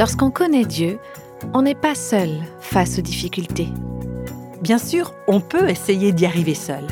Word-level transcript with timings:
Lorsqu'on 0.00 0.30
connaît 0.30 0.64
Dieu, 0.64 0.98
on 1.52 1.60
n'est 1.60 1.74
pas 1.74 1.94
seul 1.94 2.30
face 2.58 2.98
aux 2.98 3.02
difficultés. 3.02 3.68
Bien 4.62 4.78
sûr, 4.78 5.12
on 5.28 5.40
peut 5.40 5.68
essayer 5.68 6.12
d'y 6.12 6.24
arriver 6.24 6.54
seul. 6.54 6.86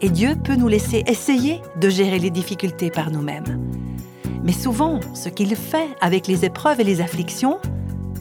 Et 0.00 0.08
Dieu 0.08 0.36
peut 0.42 0.54
nous 0.54 0.66
laisser 0.66 1.04
essayer 1.06 1.60
de 1.78 1.90
gérer 1.90 2.18
les 2.18 2.30
difficultés 2.30 2.90
par 2.90 3.10
nous-mêmes. 3.10 3.60
Mais 4.42 4.52
souvent, 4.52 5.00
ce 5.12 5.28
qu'il 5.28 5.54
fait 5.54 5.90
avec 6.00 6.28
les 6.28 6.46
épreuves 6.46 6.80
et 6.80 6.84
les 6.84 7.02
afflictions, 7.02 7.58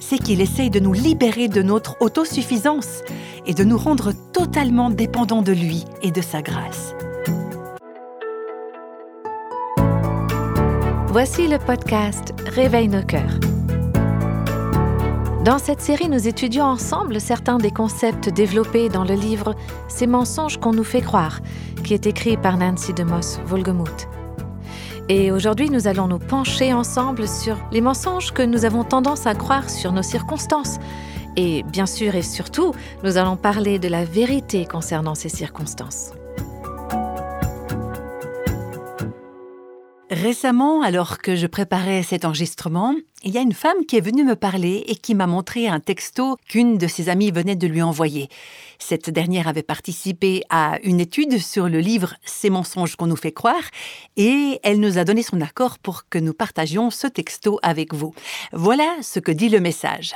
c'est 0.02 0.18
qu'il 0.18 0.42
essaye 0.42 0.70
de 0.70 0.82
nous 0.82 0.92
libérer 0.92 1.48
de 1.48 1.62
notre 1.62 1.96
autosuffisance 2.02 3.04
et 3.46 3.54
de 3.54 3.64
nous 3.64 3.78
rendre 3.78 4.12
totalement 4.34 4.90
dépendants 4.90 5.44
de 5.44 5.54
lui 5.54 5.86
et 6.02 6.12
de 6.12 6.22
sa 6.22 6.42
grâce. 6.42 6.94
Voici 11.08 11.48
le 11.48 11.58
podcast 11.58 12.34
Réveille 12.54 12.90
nos 12.90 13.04
cœurs. 13.04 13.40
Dans 15.50 15.58
cette 15.58 15.82
série, 15.82 16.10
nous 16.10 16.28
étudions 16.28 16.66
ensemble 16.66 17.20
certains 17.20 17.58
des 17.58 17.72
concepts 17.72 18.30
développés 18.30 18.88
dans 18.88 19.04
le 19.04 19.16
livre 19.16 19.56
Ces 19.88 20.06
mensonges 20.06 20.60
qu'on 20.60 20.74
nous 20.74 20.84
fait 20.84 21.02
croire, 21.02 21.40
qui 21.84 21.96
est 21.96 22.06
écrit 22.06 22.38
par 22.38 22.56
Nancy 22.56 22.94
DeMoss 22.94 23.40
Volgemuth. 23.48 24.08
Et 25.10 25.32
aujourd'hui, 25.32 25.72
nous 25.72 25.88
allons 25.88 26.08
nous 26.08 26.20
pencher 26.20 26.72
ensemble 26.72 27.28
sur 27.28 27.58
les 27.72 27.82
mensonges 27.82 28.32
que 28.32 28.44
nous 28.44 28.64
avons 28.64 28.84
tendance 28.84 29.26
à 29.26 29.34
croire 29.34 29.72
sur 29.72 29.92
nos 29.92 30.04
circonstances. 30.04 30.78
Et 31.36 31.64
bien 31.64 31.88
sûr 31.88 32.14
et 32.14 32.22
surtout, 32.22 32.76
nous 33.04 33.18
allons 33.18 33.36
parler 33.36 33.80
de 33.80 33.88
la 33.88 34.06
vérité 34.06 34.68
concernant 34.68 35.16
ces 35.16 35.30
circonstances. 35.30 36.12
Récemment, 40.22 40.82
alors 40.82 41.20
que 41.20 41.38
je 41.38 41.48
préparais 41.48 42.04
cet 42.04 42.26
enregistrement, 42.26 42.94
il 43.24 43.32
y 43.32 43.38
a 43.38 43.42
une 43.42 43.54
femme 43.54 43.86
qui 43.88 43.96
est 43.96 44.02
venue 44.02 44.26
me 44.26 44.36
parler 44.36 44.84
et 44.88 44.98
qui 44.98 45.16
m'a 45.16 45.28
montré 45.28 45.70
un 45.70 45.80
texto 45.80 46.36
qu'une 46.46 46.78
de 46.78 46.88
ses 46.88 47.08
amies 47.08 47.32
venait 47.32 47.56
de 47.56 47.68
lui 47.68 47.82
envoyer. 47.82 48.28
Cette 48.80 49.10
dernière 49.10 49.48
avait 49.48 49.64
participé 49.64 50.44
à 50.50 50.78
une 50.84 51.00
étude 51.00 51.40
sur 51.40 51.70
le 51.70 51.80
livre 51.80 52.16
Ces 52.26 52.50
mensonges 52.50 52.98
qu'on 52.98 53.08
nous 53.08 53.16
fait 53.16 53.32
croire 53.32 53.64
et 54.18 54.60
elle 54.64 54.82
nous 54.82 54.98
a 54.98 55.06
donné 55.06 55.24
son 55.24 55.40
accord 55.40 55.80
pour 55.80 56.10
que 56.10 56.20
nous 56.20 56.34
partagions 56.34 56.90
ce 56.90 57.08
texto 57.08 57.58
avec 57.64 57.94
vous. 57.94 58.14
Voilà 58.52 58.98
ce 59.02 59.22
que 59.22 59.32
dit 59.32 59.48
le 59.48 59.62
message. 59.62 60.16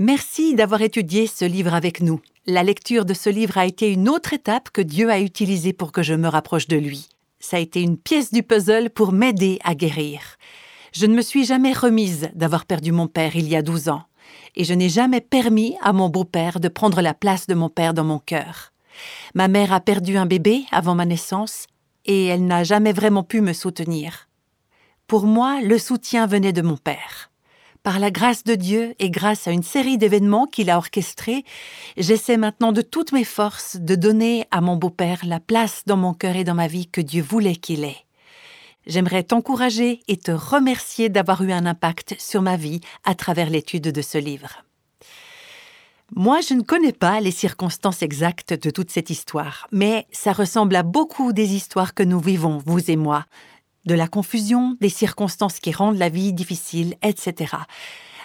Merci 0.00 0.56
d'avoir 0.56 0.82
étudié 0.82 1.28
ce 1.28 1.44
livre 1.44 1.74
avec 1.74 2.00
nous. 2.00 2.20
La 2.46 2.64
lecture 2.64 3.04
de 3.04 3.14
ce 3.14 3.30
livre 3.30 3.56
a 3.56 3.66
été 3.66 3.88
une 3.88 4.08
autre 4.08 4.32
étape 4.32 4.70
que 4.70 4.82
Dieu 4.82 5.12
a 5.12 5.20
utilisée 5.20 5.72
pour 5.72 5.92
que 5.92 6.02
je 6.02 6.14
me 6.14 6.26
rapproche 6.26 6.66
de 6.66 6.76
lui 6.76 7.08
ça 7.42 7.56
a 7.56 7.60
été 7.60 7.82
une 7.82 7.98
pièce 7.98 8.32
du 8.32 8.42
puzzle 8.44 8.88
pour 8.88 9.12
m'aider 9.12 9.58
à 9.64 9.74
guérir. 9.74 10.20
Je 10.92 11.06
ne 11.06 11.14
me 11.14 11.22
suis 11.22 11.44
jamais 11.44 11.72
remise 11.72 12.30
d'avoir 12.34 12.64
perdu 12.64 12.92
mon 12.92 13.08
père 13.08 13.34
il 13.34 13.48
y 13.48 13.56
a 13.56 13.62
douze 13.62 13.88
ans, 13.88 14.04
et 14.54 14.62
je 14.64 14.72
n'ai 14.72 14.88
jamais 14.88 15.20
permis 15.20 15.76
à 15.82 15.92
mon 15.92 16.08
beau-père 16.08 16.60
de 16.60 16.68
prendre 16.68 17.02
la 17.02 17.14
place 17.14 17.48
de 17.48 17.54
mon 17.54 17.68
père 17.68 17.94
dans 17.94 18.04
mon 18.04 18.20
cœur. 18.20 18.72
Ma 19.34 19.48
mère 19.48 19.72
a 19.72 19.80
perdu 19.80 20.16
un 20.16 20.26
bébé 20.26 20.64
avant 20.70 20.94
ma 20.94 21.04
naissance, 21.04 21.66
et 22.04 22.26
elle 22.26 22.46
n'a 22.46 22.62
jamais 22.62 22.92
vraiment 22.92 23.24
pu 23.24 23.40
me 23.40 23.52
soutenir. 23.52 24.28
Pour 25.08 25.26
moi, 25.26 25.60
le 25.62 25.78
soutien 25.78 26.26
venait 26.26 26.52
de 26.52 26.62
mon 26.62 26.76
père. 26.76 27.31
Par 27.82 27.98
la 27.98 28.12
grâce 28.12 28.44
de 28.44 28.54
Dieu 28.54 28.94
et 29.00 29.10
grâce 29.10 29.48
à 29.48 29.50
une 29.50 29.64
série 29.64 29.98
d'événements 29.98 30.46
qu'il 30.46 30.70
a 30.70 30.78
orchestrés, 30.78 31.44
j'essaie 31.96 32.36
maintenant 32.36 32.70
de 32.70 32.80
toutes 32.80 33.10
mes 33.10 33.24
forces 33.24 33.76
de 33.76 33.96
donner 33.96 34.46
à 34.52 34.60
mon 34.60 34.76
beau-père 34.76 35.22
la 35.24 35.40
place 35.40 35.82
dans 35.86 35.96
mon 35.96 36.14
cœur 36.14 36.36
et 36.36 36.44
dans 36.44 36.54
ma 36.54 36.68
vie 36.68 36.86
que 36.86 37.00
Dieu 37.00 37.22
voulait 37.22 37.56
qu'il 37.56 37.82
ait. 37.82 38.06
J'aimerais 38.86 39.24
t'encourager 39.24 40.00
et 40.06 40.16
te 40.16 40.30
remercier 40.30 41.08
d'avoir 41.08 41.42
eu 41.42 41.50
un 41.50 41.66
impact 41.66 42.14
sur 42.20 42.40
ma 42.40 42.56
vie 42.56 42.80
à 43.02 43.16
travers 43.16 43.50
l'étude 43.50 43.90
de 43.90 44.02
ce 44.02 44.18
livre. 44.18 44.64
Moi, 46.14 46.40
je 46.40 46.54
ne 46.54 46.62
connais 46.62 46.92
pas 46.92 47.20
les 47.20 47.30
circonstances 47.30 48.02
exactes 48.02 48.52
de 48.52 48.70
toute 48.70 48.90
cette 48.90 49.10
histoire, 49.10 49.66
mais 49.72 50.06
ça 50.12 50.32
ressemble 50.32 50.76
à 50.76 50.82
beaucoup 50.84 51.32
des 51.32 51.54
histoires 51.54 51.94
que 51.94 52.02
nous 52.02 52.20
vivons, 52.20 52.58
vous 52.64 52.90
et 52.90 52.96
moi, 52.96 53.24
de 53.86 53.94
la 53.94 54.08
confusion, 54.08 54.76
des 54.80 54.88
circonstances 54.88 55.60
qui 55.60 55.72
rendent 55.72 55.98
la 55.98 56.08
vie 56.08 56.32
difficile, 56.32 56.96
etc. 57.02 57.56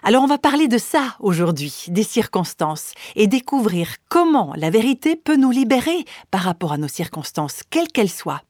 Alors 0.03 0.23
on 0.23 0.27
va 0.27 0.37
parler 0.37 0.67
de 0.67 0.77
ça 0.77 1.15
aujourd'hui, 1.19 1.85
des 1.87 2.03
circonstances, 2.03 2.93
et 3.15 3.27
découvrir 3.27 3.95
comment 4.09 4.53
la 4.55 4.69
vérité 4.69 5.15
peut 5.15 5.35
nous 5.35 5.51
libérer 5.51 6.05
par 6.31 6.41
rapport 6.41 6.73
à 6.73 6.77
nos 6.77 6.87
circonstances, 6.87 7.61
quelles 7.69 7.89
qu'elles 7.89 8.09
soient. 8.09 8.43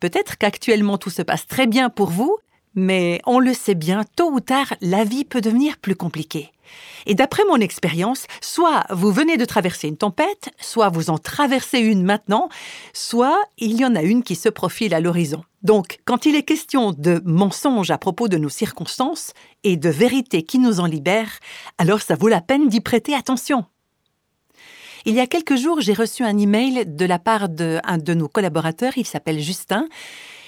Peut-être 0.00 0.36
qu'actuellement 0.36 0.98
tout 0.98 1.10
se 1.10 1.22
passe 1.22 1.46
très 1.46 1.66
bien 1.66 1.88
pour 1.88 2.10
vous, 2.10 2.36
mais 2.74 3.20
on 3.24 3.38
le 3.38 3.54
sait 3.54 3.74
bien, 3.74 4.02
tôt 4.16 4.30
ou 4.30 4.40
tard, 4.40 4.74
la 4.82 5.04
vie 5.04 5.24
peut 5.24 5.40
devenir 5.40 5.78
plus 5.78 5.96
compliquée. 5.96 6.52
Et 7.06 7.14
d'après 7.14 7.44
mon 7.44 7.56
expérience, 7.56 8.26
soit 8.40 8.84
vous 8.90 9.12
venez 9.12 9.36
de 9.36 9.44
traverser 9.44 9.88
une 9.88 9.96
tempête, 9.96 10.50
soit 10.60 10.88
vous 10.88 11.10
en 11.10 11.18
traversez 11.18 11.78
une 11.78 12.02
maintenant, 12.02 12.48
soit 12.92 13.38
il 13.58 13.76
y 13.76 13.84
en 13.84 13.94
a 13.94 14.02
une 14.02 14.22
qui 14.22 14.34
se 14.34 14.48
profile 14.48 14.94
à 14.94 15.00
l'horizon. 15.00 15.42
Donc, 15.62 15.98
quand 16.04 16.26
il 16.26 16.36
est 16.36 16.42
question 16.42 16.92
de 16.92 17.20
mensonges 17.24 17.90
à 17.90 17.98
propos 17.98 18.28
de 18.28 18.38
nos 18.38 18.48
circonstances 18.48 19.32
et 19.64 19.76
de 19.76 19.88
vérité 19.88 20.42
qui 20.42 20.58
nous 20.58 20.80
en 20.80 20.86
libère, 20.86 21.40
alors 21.78 22.00
ça 22.00 22.14
vaut 22.14 22.28
la 22.28 22.40
peine 22.40 22.68
d'y 22.68 22.80
prêter 22.80 23.14
attention. 23.14 23.64
Il 25.06 25.14
y 25.14 25.20
a 25.20 25.26
quelques 25.26 25.56
jours, 25.56 25.80
j'ai 25.80 25.92
reçu 25.92 26.24
un 26.24 26.36
email 26.36 26.84
de 26.84 27.04
la 27.04 27.20
part 27.20 27.48
de, 27.48 27.80
de 27.98 28.14
nos 28.14 28.28
collaborateurs, 28.28 28.92
il 28.96 29.06
s'appelle 29.06 29.40
Justin. 29.40 29.88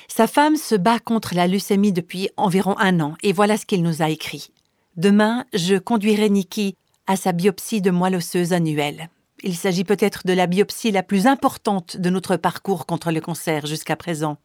Sa 0.09 0.27
femme 0.27 0.57
se 0.57 0.75
bat 0.75 0.99
contre 0.99 1.35
la 1.35 1.47
leucémie 1.47 1.93
depuis 1.93 2.29
environ 2.37 2.77
un 2.79 2.99
an, 3.01 3.15
et 3.23 3.33
voilà 3.33 3.57
ce 3.57 3.67
qu'il 3.67 3.83
nous 3.83 4.03
a 4.03 4.11
écrit. 4.11 4.51
Demain, 4.99 5.45
je 5.55 5.77
conduirai 5.77 6.29
Nikki 6.29 6.75
à 7.07 7.15
sa 7.15 7.31
biopsie 7.31 7.81
de 7.81 7.93
moelle 7.93 8.17
osseuse 8.17 8.53
annuelle. 8.53 9.11
Il 9.45 9.55
s'agit 9.55 9.85
peut-être 9.85 10.27
de 10.27 10.33
la 10.33 10.49
biopsie 10.49 10.91
la 10.91 11.05
plus 11.05 11.29
importante 11.29 11.97
de 11.97 12.11
notre 12.11 12.35
parcours 12.35 12.85
contre 12.85 13.13
le 13.13 13.21
cancer 13.21 13.65
jusqu'à 13.65 13.95
présent. 13.95 14.39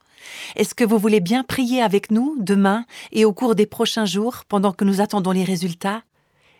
Est-ce 0.56 0.75
que 0.75 0.84
vous 0.84 1.00
voulez 1.00 1.22
bien 1.22 1.44
prier 1.44 1.81
avec 1.81 2.12
nous 2.12 2.36
demain 2.38 2.86
et 3.12 3.25
au 3.25 3.34
cours 3.34 3.56
des 3.56 3.66
prochains 3.66 4.06
jours 4.06 4.46
pendant 4.47 4.74
que 4.74 4.86
nous 4.86 5.02
attendons 5.02 5.31
les 5.31 5.44
résultats? 5.44 6.03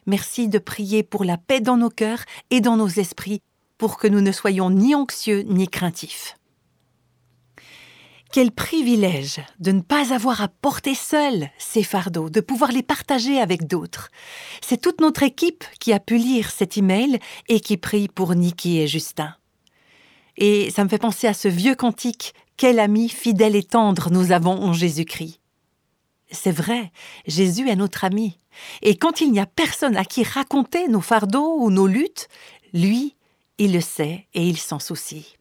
Merci 0.08 0.48
de 0.48 0.58
prier 0.58 1.04
pour 1.04 1.24
la 1.24 1.38
paix 1.38 1.62
dans 1.62 1.78
nos 1.78 1.92
cœurs 1.92 2.24
et 2.50 2.62
dans 2.62 2.78
nos 2.78 2.90
esprits, 2.90 3.44
pour 3.78 3.98
que 3.98 4.08
nous 4.08 4.22
ne 4.22 4.32
soyons 4.32 4.72
ni 4.72 4.96
anxieux 4.96 5.44
ni 5.48 5.68
craintifs. 5.68 6.36
Quel 8.34 8.52
privilège 8.52 9.42
de 9.60 9.72
ne 9.72 9.82
pas 9.82 10.12
avoir 10.12 10.42
à 10.42 10.48
porter 10.48 10.96
seul 10.96 11.52
ces 11.60 11.84
fardeaux, 11.84 12.32
de 12.32 12.42
pouvoir 12.42 12.72
les 12.72 12.82
partager 12.82 13.40
avec 13.40 13.68
d'autres. 13.68 14.10
C'est 14.60 14.82
toute 14.82 15.02
notre 15.02 15.22
équipe 15.22 15.64
qui 15.80 15.94
a 15.94 16.00
pu 16.00 16.18
lire 16.18 16.50
cet 16.50 16.76
email 16.76 17.20
et 17.48 17.60
qui 17.60 17.78
prie 17.78 18.08
pour 18.08 18.34
Niki 18.34 18.80
et 18.80 18.88
Justin. 18.88 19.36
Et 20.38 20.72
ça 20.72 20.84
me 20.84 20.90
fait 20.90 20.98
penser 20.98 21.28
à 21.28 21.36
ce 21.36 21.48
vieux 21.48 21.76
cantique 21.76 22.34
Quel 22.58 22.80
ami 22.80 23.08
fidèle 23.08 23.56
et 23.56 23.62
tendre 23.62 24.10
nous 24.10 24.32
avons 24.32 24.64
en 24.64 24.74
Jésus-Christ. 24.74 25.40
C'est 26.32 26.52
vrai, 26.52 26.92
Jésus 27.28 27.70
est 27.70 27.76
notre 27.76 28.04
ami. 28.04 28.40
Et 28.82 28.98
quand 28.98 29.22
il 29.22 29.32
n'y 29.32 29.42
a 29.42 29.46
personne 29.46 29.96
à 29.96 30.06
qui 30.06 30.24
raconter 30.24 30.88
nos 30.88 31.02
fardeaux 31.02 31.60
ou 31.60 31.70
nos 31.70 31.86
luttes, 31.86 32.30
lui, 32.74 33.16
il 33.60 33.74
le 33.74 33.82
sait 33.82 34.26
et 34.34 34.48
il 34.48 34.58
s'en 34.58 34.80
soucie. 34.80 35.38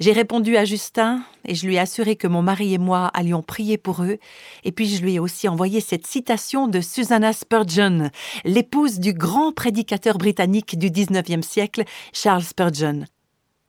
J'ai 0.00 0.12
répondu 0.12 0.56
à 0.56 0.64
Justin 0.64 1.22
et 1.46 1.54
je 1.54 1.66
lui 1.66 1.76
ai 1.76 1.78
assuré 1.78 2.16
que 2.16 2.26
mon 2.26 2.42
mari 2.42 2.74
et 2.74 2.78
moi 2.78 3.08
allions 3.14 3.42
prier 3.42 3.78
pour 3.78 4.02
eux. 4.02 4.18
Et 4.64 4.72
puis 4.72 4.88
je 4.88 5.02
lui 5.02 5.14
ai 5.14 5.18
aussi 5.18 5.48
envoyé 5.48 5.80
cette 5.80 6.06
citation 6.06 6.68
de 6.68 6.80
Susanna 6.80 7.32
Spurgeon, 7.32 8.10
l'épouse 8.44 8.98
du 8.98 9.12
grand 9.12 9.52
prédicateur 9.52 10.18
britannique 10.18 10.78
du 10.78 10.90
XIXe 10.90 11.46
siècle, 11.46 11.84
Charles 12.12 12.44
Spurgeon. 12.44 13.04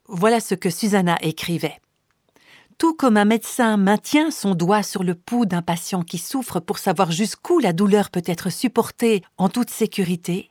Voilà 0.07 0.39
ce 0.39 0.55
que 0.55 0.69
Susanna 0.69 1.17
écrivait. 1.21 1.79
Tout 2.77 2.95
comme 2.95 3.17
un 3.17 3.25
médecin 3.25 3.77
maintient 3.77 4.31
son 4.31 4.55
doigt 4.55 4.83
sur 4.83 5.03
le 5.03 5.15
pouls 5.15 5.45
d'un 5.45 5.61
patient 5.61 6.01
qui 6.01 6.17
souffre 6.17 6.59
pour 6.59 6.79
savoir 6.79 7.11
jusqu'où 7.11 7.59
la 7.59 7.71
douleur 7.71 8.09
peut 8.09 8.23
être 8.25 8.49
supportée 8.49 9.23
en 9.37 9.47
toute 9.47 9.69
sécurité, 9.69 10.49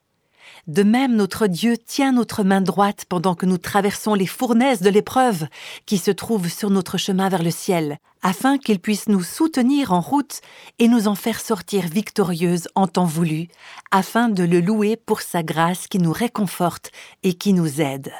de 0.66 0.82
même, 0.82 1.16
notre 1.16 1.46
Dieu 1.46 1.76
tient 1.76 2.12
notre 2.12 2.44
main 2.44 2.60
droite 2.60 3.04
pendant 3.08 3.34
que 3.34 3.46
nous 3.46 3.58
traversons 3.58 4.14
les 4.14 4.26
fournaises 4.26 4.80
de 4.80 4.90
l'épreuve 4.90 5.46
qui 5.86 5.98
se 5.98 6.10
trouvent 6.10 6.48
sur 6.48 6.70
notre 6.70 6.98
chemin 6.98 7.28
vers 7.28 7.42
le 7.42 7.50
ciel, 7.50 7.98
afin 8.22 8.58
qu'il 8.58 8.78
puisse 8.78 9.08
nous 9.08 9.22
soutenir 9.22 9.92
en 9.92 10.00
route 10.00 10.40
et 10.78 10.88
nous 10.88 11.08
en 11.08 11.14
faire 11.14 11.40
sortir 11.40 11.86
victorieuses 11.88 12.68
en 12.74 12.86
temps 12.86 13.04
voulu, 13.04 13.48
afin 13.90 14.28
de 14.28 14.44
le 14.44 14.60
louer 14.60 14.96
pour 14.96 15.20
sa 15.20 15.42
grâce 15.42 15.88
qui 15.88 15.98
nous 15.98 16.12
réconforte 16.12 16.90
et 17.22 17.34
qui 17.34 17.52
nous 17.52 17.80
aide. 17.80 18.12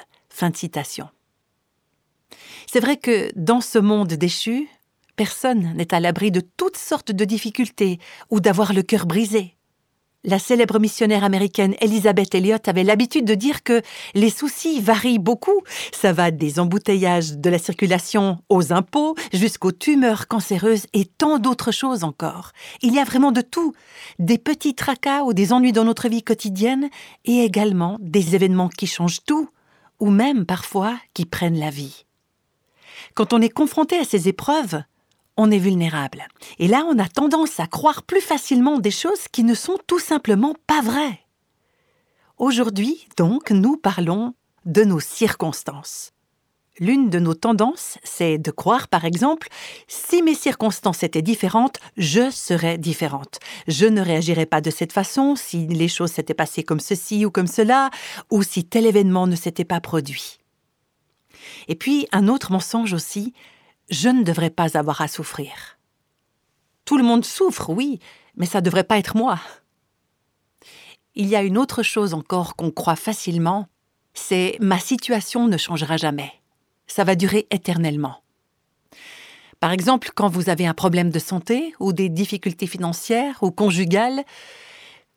C'est 2.70 2.80
vrai 2.80 2.96
que 2.96 3.30
dans 3.36 3.60
ce 3.60 3.78
monde 3.78 4.14
déchu, 4.14 4.69
personne 5.16 5.74
n'est 5.74 5.94
à 5.94 6.00
l'abri 6.00 6.30
de 6.30 6.40
toutes 6.40 6.76
sortes 6.76 7.12
de 7.12 7.24
difficultés 7.24 7.98
ou 8.30 8.40
d'avoir 8.40 8.72
le 8.72 8.82
cœur 8.82 9.06
brisé. 9.06 9.56
La 10.24 10.38
célèbre 10.38 10.78
missionnaire 10.78 11.24
américaine 11.24 11.74
Elizabeth 11.80 12.36
Elliot 12.36 12.58
avait 12.66 12.84
l'habitude 12.84 13.24
de 13.24 13.34
dire 13.34 13.64
que 13.64 13.82
les 14.14 14.30
soucis 14.30 14.80
varient 14.80 15.19
beaucoup. 15.19 15.62
Ça 15.92 16.12
va 16.12 16.30
des 16.30 16.60
embouteillages 16.60 17.38
de 17.38 17.50
la 17.50 17.58
circulation 17.58 18.38
aux 18.48 18.72
impôts 18.72 19.16
jusqu'aux 19.32 19.72
tumeurs 19.72 20.28
cancéreuses 20.28 20.86
et 20.92 21.06
tant 21.06 21.40
d'autres 21.40 21.72
choses 21.72 22.04
encore. 22.04 22.52
Il 22.82 22.94
y 22.94 23.00
a 23.00 23.04
vraiment 23.04 23.32
de 23.32 23.40
tout. 23.40 23.72
Des 24.20 24.38
petits 24.38 24.76
tracas 24.76 25.24
ou 25.24 25.32
des 25.32 25.52
ennuis 25.52 25.72
dans 25.72 25.84
notre 25.84 26.08
vie 26.08 26.22
quotidienne 26.22 26.88
et 27.24 27.40
également 27.40 27.96
des 28.00 28.36
événements 28.36 28.69
qui 28.69 28.86
changent 28.86 29.24
tout 29.26 29.48
ou 29.98 30.10
même 30.10 30.46
parfois 30.46 30.96
qui 31.14 31.24
prennent 31.24 31.58
la 31.58 31.70
vie. 31.70 32.04
Quand 33.14 33.32
on 33.32 33.40
est 33.40 33.48
confronté 33.48 33.98
à 33.98 34.04
ces 34.04 34.28
épreuves, 34.28 34.82
on 35.37 35.50
est 35.50 35.58
vulnérable. 35.58 36.26
Et 36.58 36.69
là, 36.69 36.84
on 36.88 36.99
a 36.99 37.08
tendance 37.08 37.61
à 37.61 37.67
croire 37.67 38.02
plus 38.02 38.20
facilement 38.20 38.79
des 38.79 38.90
choses 38.90 39.29
qui 39.31 39.44
ne 39.44 39.55
sont 39.55 39.79
tout 39.87 39.99
simplement 39.99 40.55
pas 40.67 40.82
vraies. 40.82 41.20
Aujourd'hui, 42.38 43.06
donc, 43.17 43.50
nous 43.50 43.76
parlons 43.76 44.34
de 44.64 44.84
nos 44.84 45.00
circonstances. 45.00 46.12
L'une 46.81 47.11
de 47.11 47.19
nos 47.19 47.34
tendances, 47.34 47.99
c'est 48.02 48.38
de 48.38 48.50
croire, 48.50 48.88
par 48.88 49.05
exemple, 49.05 49.49
si 49.88 50.23
mes 50.23 50.34
circonstances 50.34 51.02
étaient 51.02 51.23
différentes, 51.23 51.79
je 51.99 52.31
serais 52.31 52.79
différente. 52.79 53.40
Je 53.69 53.84
ne 53.84 54.00
réagirais 54.00 54.46
pas 54.46 54.62
de 54.62 54.70
cette 54.70 54.93
façon 54.93 55.37
si 55.37 55.67
les 55.67 55.88
choses 55.88 56.12
s'étaient 56.12 56.32
passées 56.32 56.62
comme 56.62 56.81
ceci 56.81 57.26
ou 57.26 57.31
comme 57.31 57.46
cela, 57.46 57.90
ou 58.31 58.43
si 58.43 58.64
tel 58.64 58.87
événement 58.87 59.26
ne 59.26 59.37
s'était 59.37 59.67
pas 59.67 59.81
produit. 59.81 60.38
Et 61.69 61.75
puis, 61.75 62.08
un 62.11 62.26
autre 62.29 62.52
mensonge 62.52 62.94
aussi, 62.94 63.34
je 63.90 64.08
ne 64.08 64.23
devrais 64.23 64.50
pas 64.50 64.76
avoir 64.76 65.00
à 65.00 65.08
souffrir. 65.08 65.79
Tout 66.84 66.99
le 66.99 67.05
monde 67.05 67.25
souffre, 67.25 67.70
oui, 67.70 68.00
mais 68.37 68.46
ça 68.46 68.61
ne 68.61 68.64
devrait 68.64 68.84
pas 68.84 68.99
être 68.99 69.17
moi. 69.17 69.40
Il 71.14 71.26
y 71.26 71.37
a 71.37 71.43
une 71.43 71.58
autre 71.58 71.82
chose 71.82 72.14
encore 72.14 72.56
qu'on 72.56 72.70
croit 72.70 72.96
facilement, 72.96 73.69
c'est 74.14 74.56
ma 74.61 74.79
situation 74.79 75.46
ne 75.46 75.56
changera 75.56 75.96
jamais. 75.96 76.32
Ça 76.87 77.05
va 77.05 77.14
durer 77.14 77.46
éternellement. 77.50 78.23
Par 79.61 79.70
exemple, 79.70 80.11
quand 80.14 80.29
vous 80.29 80.49
avez 80.49 80.67
un 80.67 80.75
problème 80.75 81.11
de 81.11 81.19
santé 81.19 81.75
ou 81.79 81.93
des 81.93 82.08
difficultés 82.08 82.67
financières 82.67 83.38
ou 83.43 83.50
conjugales, 83.50 84.25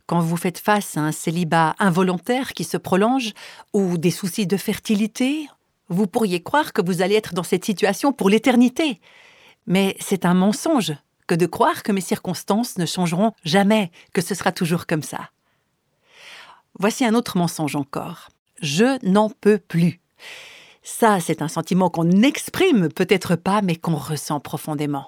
quand 0.05 0.19
vous 0.19 0.37
faites 0.37 0.59
face 0.59 0.97
à 0.97 1.01
un 1.01 1.11
célibat 1.11 1.75
involontaire 1.79 2.53
qui 2.53 2.63
se 2.63 2.77
prolonge 2.77 3.33
ou 3.73 3.97
des 3.97 4.11
soucis 4.11 4.45
de 4.45 4.57
fertilité 4.57 5.47
vous 5.89 6.07
pourriez 6.07 6.41
croire 6.41 6.73
que 6.73 6.81
vous 6.81 7.01
allez 7.01 7.15
être 7.15 7.33
dans 7.33 7.43
cette 7.43 7.65
situation 7.65 8.11
pour 8.11 8.29
l'éternité. 8.29 8.99
Mais 9.67 9.95
c'est 9.99 10.25
un 10.25 10.33
mensonge 10.33 10.93
que 11.27 11.35
de 11.35 11.45
croire 11.45 11.83
que 11.83 11.91
mes 11.91 12.01
circonstances 12.01 12.77
ne 12.77 12.85
changeront 12.85 13.33
jamais, 13.43 13.91
que 14.13 14.21
ce 14.21 14.35
sera 14.35 14.51
toujours 14.51 14.85
comme 14.85 15.03
ça. 15.03 15.29
Voici 16.77 17.05
un 17.05 17.15
autre 17.15 17.37
mensonge 17.37 17.75
encore. 17.75 18.29
Je 18.61 18.97
n'en 19.07 19.29
peux 19.29 19.57
plus. 19.57 20.01
Ça, 20.83 21.19
c'est 21.19 21.41
un 21.41 21.47
sentiment 21.47 21.89
qu'on 21.89 22.03
n'exprime 22.03 22.89
peut-être 22.89 23.35
pas, 23.35 23.61
mais 23.61 23.75
qu'on 23.75 23.95
ressent 23.95 24.39
profondément. 24.39 25.07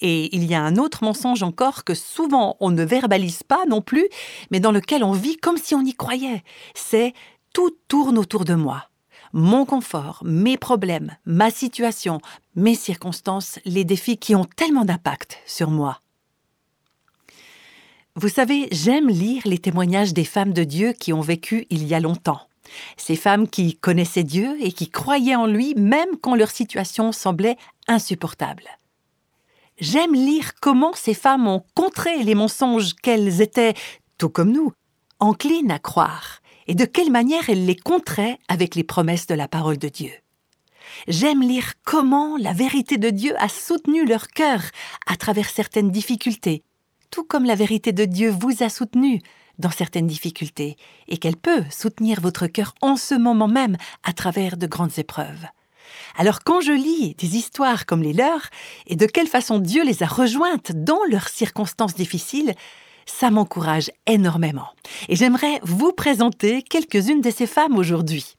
Et 0.00 0.34
il 0.34 0.44
y 0.44 0.54
a 0.54 0.60
un 0.60 0.76
autre 0.76 1.04
mensonge 1.04 1.44
encore 1.44 1.84
que 1.84 1.94
souvent 1.94 2.56
on 2.60 2.70
ne 2.70 2.82
verbalise 2.82 3.44
pas 3.44 3.64
non 3.68 3.80
plus, 3.80 4.08
mais 4.50 4.58
dans 4.58 4.72
lequel 4.72 5.04
on 5.04 5.12
vit 5.12 5.36
comme 5.36 5.56
si 5.56 5.74
on 5.74 5.84
y 5.84 5.94
croyait. 5.94 6.42
C'est 6.74 7.14
tout 7.54 7.70
tourne 7.88 8.18
autour 8.18 8.44
de 8.44 8.54
moi 8.54 8.88
mon 9.32 9.64
confort, 9.64 10.22
mes 10.24 10.56
problèmes, 10.56 11.16
ma 11.24 11.50
situation, 11.50 12.20
mes 12.54 12.74
circonstances, 12.74 13.58
les 13.64 13.84
défis 13.84 14.18
qui 14.18 14.34
ont 14.34 14.44
tellement 14.44 14.84
d'impact 14.84 15.38
sur 15.46 15.70
moi. 15.70 16.00
Vous 18.14 18.28
savez, 18.28 18.68
j'aime 18.72 19.08
lire 19.08 19.42
les 19.46 19.58
témoignages 19.58 20.12
des 20.12 20.24
femmes 20.24 20.52
de 20.52 20.64
Dieu 20.64 20.92
qui 20.92 21.12
ont 21.12 21.22
vécu 21.22 21.66
il 21.70 21.86
y 21.86 21.94
a 21.94 22.00
longtemps. 22.00 22.42
Ces 22.96 23.16
femmes 23.16 23.48
qui 23.48 23.76
connaissaient 23.76 24.22
Dieu 24.22 24.56
et 24.60 24.72
qui 24.72 24.90
croyaient 24.90 25.34
en 25.34 25.46
lui 25.46 25.74
même 25.76 26.16
quand 26.20 26.34
leur 26.34 26.50
situation 26.50 27.12
semblait 27.12 27.56
insupportable. 27.88 28.64
J'aime 29.78 30.14
lire 30.14 30.52
comment 30.60 30.92
ces 30.94 31.14
femmes 31.14 31.48
ont 31.48 31.64
contré 31.74 32.22
les 32.22 32.34
mensonges 32.34 32.94
qu'elles 32.94 33.40
étaient, 33.40 33.74
tout 34.18 34.28
comme 34.28 34.52
nous, 34.52 34.72
enclines 35.18 35.70
à 35.70 35.78
croire 35.78 36.41
et 36.66 36.74
de 36.74 36.84
quelle 36.84 37.10
manière 37.10 37.48
elle 37.48 37.66
les 37.66 37.76
contrait 37.76 38.38
avec 38.48 38.74
les 38.74 38.84
promesses 38.84 39.26
de 39.26 39.34
la 39.34 39.48
parole 39.48 39.78
de 39.78 39.88
Dieu. 39.88 40.12
J'aime 41.08 41.42
lire 41.42 41.74
comment 41.84 42.36
la 42.36 42.52
vérité 42.52 42.98
de 42.98 43.10
Dieu 43.10 43.34
a 43.38 43.48
soutenu 43.48 44.04
leur 44.04 44.28
cœur 44.28 44.60
à 45.06 45.16
travers 45.16 45.48
certaines 45.48 45.90
difficultés, 45.90 46.62
tout 47.10 47.24
comme 47.24 47.44
la 47.44 47.54
vérité 47.54 47.92
de 47.92 48.04
Dieu 48.04 48.30
vous 48.30 48.62
a 48.62 48.68
soutenu 48.68 49.20
dans 49.58 49.70
certaines 49.70 50.06
difficultés, 50.06 50.76
et 51.08 51.18
qu'elle 51.18 51.36
peut 51.36 51.64
soutenir 51.70 52.20
votre 52.20 52.46
cœur 52.46 52.74
en 52.80 52.96
ce 52.96 53.14
moment 53.14 53.48
même 53.48 53.76
à 54.02 54.12
travers 54.12 54.56
de 54.56 54.66
grandes 54.66 54.98
épreuves. 54.98 55.46
Alors 56.16 56.40
quand 56.44 56.60
je 56.60 56.72
lis 56.72 57.14
des 57.16 57.36
histoires 57.36 57.86
comme 57.86 58.02
les 58.02 58.12
leurs, 58.12 58.48
et 58.86 58.96
de 58.96 59.06
quelle 59.06 59.28
façon 59.28 59.58
Dieu 59.58 59.84
les 59.84 60.02
a 60.02 60.06
rejointes 60.06 60.72
dans 60.72 61.04
leurs 61.10 61.28
circonstances 61.28 61.94
difficiles, 61.94 62.54
ça 63.06 63.30
m'encourage 63.30 63.90
énormément. 64.06 64.68
Et 65.08 65.16
j'aimerais 65.16 65.60
vous 65.62 65.92
présenter 65.92 66.62
quelques-unes 66.62 67.20
de 67.20 67.30
ces 67.30 67.46
femmes 67.46 67.76
aujourd'hui. 67.76 68.36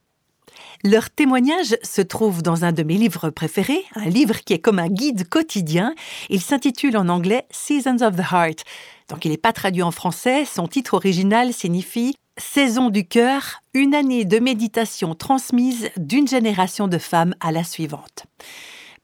Leur 0.82 1.08
témoignage 1.08 1.76
se 1.82 2.02
trouve 2.02 2.42
dans 2.42 2.64
un 2.64 2.72
de 2.72 2.82
mes 2.82 2.98
livres 2.98 3.30
préférés, 3.30 3.84
un 3.94 4.04
livre 4.04 4.40
qui 4.44 4.52
est 4.52 4.58
comme 4.58 4.78
un 4.78 4.88
guide 4.88 5.28
quotidien. 5.28 5.94
Il 6.28 6.42
s'intitule 6.42 6.96
en 6.98 7.08
anglais 7.08 7.46
Seasons 7.50 8.02
of 8.02 8.16
the 8.16 8.32
Heart. 8.32 8.64
Donc 9.08 9.24
il 9.24 9.30
n'est 9.30 9.38
pas 9.38 9.52
traduit 9.52 9.82
en 9.82 9.90
français, 9.90 10.44
son 10.44 10.68
titre 10.68 10.94
original 10.94 11.52
signifie 11.52 12.16
Saison 12.36 12.90
du 12.90 13.06
cœur, 13.06 13.60
une 13.74 13.94
année 13.94 14.24
de 14.24 14.40
méditation 14.40 15.14
transmise 15.14 15.90
d'une 15.96 16.26
génération 16.26 16.88
de 16.88 16.98
femmes 16.98 17.34
à 17.40 17.52
la 17.52 17.62
suivante. 17.62 18.26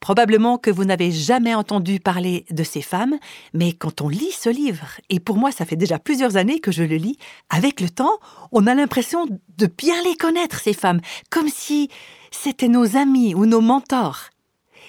Probablement 0.01 0.57
que 0.57 0.71
vous 0.71 0.85
n'avez 0.85 1.13
jamais 1.13 1.55
entendu 1.55 2.01
parler 2.01 2.47
de 2.51 2.65
ces 2.65 2.81
femmes, 2.81 3.19
mais 3.53 3.73
quand 3.73 4.01
on 4.01 4.09
lit 4.09 4.33
ce 4.33 4.49
livre, 4.49 4.87
et 5.11 5.21
pour 5.21 5.37
moi 5.37 5.53
ça 5.53 5.67
fait 5.67 5.77
déjà 5.77 5.99
plusieurs 5.99 6.37
années 6.37 6.59
que 6.59 6.73
je 6.73 6.83
le 6.83 6.97
lis, 6.97 7.19
avec 7.51 7.81
le 7.81 7.91
temps, 7.91 8.19
on 8.51 8.67
a 8.67 8.75
l'impression 8.75 9.27
de 9.27 9.67
bien 9.67 10.03
les 10.05 10.17
connaître, 10.17 10.61
ces 10.61 10.73
femmes, 10.73 11.01
comme 11.29 11.49
si 11.49 11.91
c'était 12.31 12.69
nos 12.69 12.97
amis 12.97 13.35
ou 13.35 13.45
nos 13.45 13.61
mentors. 13.61 14.31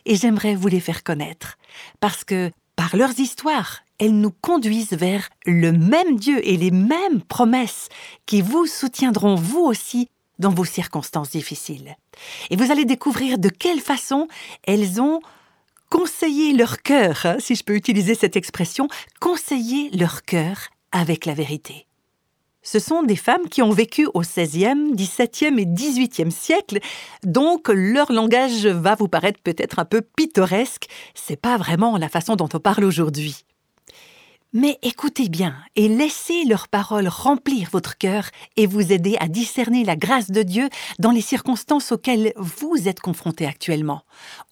Et 0.05 0.15
j'aimerais 0.15 0.55
vous 0.55 0.69
les 0.69 0.79
faire 0.79 1.03
connaître, 1.03 1.57
parce 1.99 2.23
que 2.23 2.51
par 2.77 2.95
leurs 2.95 3.19
histoires, 3.19 3.81
elles 3.99 4.19
nous 4.19 4.31
conduisent 4.31 4.93
vers 4.93 5.29
le 5.45 5.71
même 5.71 6.17
Dieu 6.17 6.39
et 6.47 6.57
les 6.57 6.71
mêmes 6.71 7.21
promesses 7.21 7.89
qui 8.25 8.41
vous 8.41 8.65
soutiendront 8.65 9.35
vous 9.35 9.59
aussi 9.59 10.07
dans 10.39 10.51
vos 10.51 10.65
circonstances 10.65 11.31
difficiles. 11.31 11.95
Et 12.49 12.55
vous 12.55 12.71
allez 12.71 12.85
découvrir 12.85 13.37
de 13.37 13.49
quelle 13.49 13.79
façon 13.79 14.27
elles 14.63 15.01
ont 15.01 15.21
conseillé 15.89 16.53
leur 16.53 16.81
cœur, 16.81 17.25
hein, 17.25 17.35
si 17.39 17.55
je 17.55 17.63
peux 17.63 17.75
utiliser 17.75 18.15
cette 18.15 18.37
expression, 18.37 18.87
conseillé 19.19 19.89
leur 19.91 20.23
cœur 20.23 20.69
avec 20.91 21.25
la 21.25 21.33
vérité. 21.33 21.85
Ce 22.63 22.79
sont 22.79 23.01
des 23.01 23.15
femmes 23.15 23.49
qui 23.49 23.61
ont 23.61 23.71
vécu 23.71 24.07
au 24.13 24.21
XVIe, 24.21 24.93
XVIIe 24.93 25.59
et 25.59 25.65
XVIIIe 25.65 26.31
siècle, 26.31 26.79
donc 27.23 27.69
leur 27.69 28.11
langage 28.11 28.67
va 28.67 28.95
vous 28.95 29.07
paraître 29.07 29.39
peut-être 29.43 29.79
un 29.79 29.85
peu 29.85 30.01
pittoresque. 30.01 30.87
C'est 31.15 31.41
pas 31.41 31.57
vraiment 31.57 31.97
la 31.97 32.07
façon 32.07 32.35
dont 32.35 32.49
on 32.53 32.59
parle 32.59 32.83
aujourd'hui. 32.83 33.45
Mais 34.53 34.77
écoutez 34.81 35.29
bien 35.29 35.55
et 35.77 35.87
laissez 35.87 36.43
leurs 36.43 36.67
paroles 36.67 37.07
remplir 37.07 37.69
votre 37.71 37.97
cœur 37.97 38.25
et 38.57 38.67
vous 38.67 38.91
aider 38.91 39.15
à 39.21 39.29
discerner 39.29 39.85
la 39.85 39.95
grâce 39.95 40.29
de 40.29 40.43
Dieu 40.43 40.67
dans 40.99 41.11
les 41.11 41.21
circonstances 41.21 41.93
auxquelles 41.93 42.33
vous 42.35 42.89
êtes 42.89 42.99
confrontés 42.99 43.45
actuellement 43.45 44.01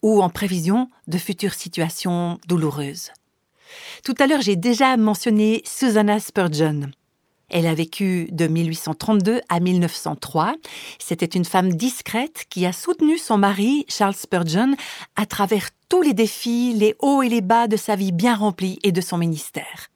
ou 0.02 0.22
en 0.22 0.30
prévision 0.30 0.88
de 1.06 1.18
futures 1.18 1.52
situations 1.52 2.38
douloureuses. 2.48 3.10
Tout 4.02 4.14
à 4.18 4.26
l'heure, 4.26 4.40
j'ai 4.40 4.56
déjà 4.56 4.96
mentionné 4.96 5.60
Susanna 5.66 6.18
Spurgeon. 6.18 6.90
Elle 7.50 7.66
a 7.66 7.74
vécu 7.74 8.28
de 8.30 8.46
1832 8.46 9.40
à 9.50 9.60
1903. 9.60 10.54
C'était 10.98 11.26
une 11.26 11.44
femme 11.44 11.74
discrète 11.74 12.44
qui 12.48 12.64
a 12.64 12.72
soutenu 12.72 13.18
son 13.18 13.36
mari, 13.36 13.84
Charles 13.88 14.14
Spurgeon, 14.14 14.76
à 15.16 15.26
travers 15.26 15.68
tous 15.90 16.00
les 16.02 16.14
défis, 16.14 16.72
les 16.72 16.94
hauts 17.00 17.20
et 17.20 17.28
les 17.28 17.42
bas 17.42 17.66
de 17.66 17.76
sa 17.76 17.96
vie 17.96 18.12
bien 18.12 18.36
remplie 18.36 18.78
et 18.84 18.92
de 18.92 19.00
son 19.02 19.18
ministère. 19.18 19.88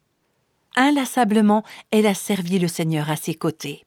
Inlassablement, 0.75 1.63
elle 1.89 2.05
a 2.05 2.13
servi 2.13 2.59
le 2.59 2.67
Seigneur 2.67 3.09
à 3.09 3.15
ses 3.15 3.33
côtés. 3.33 3.85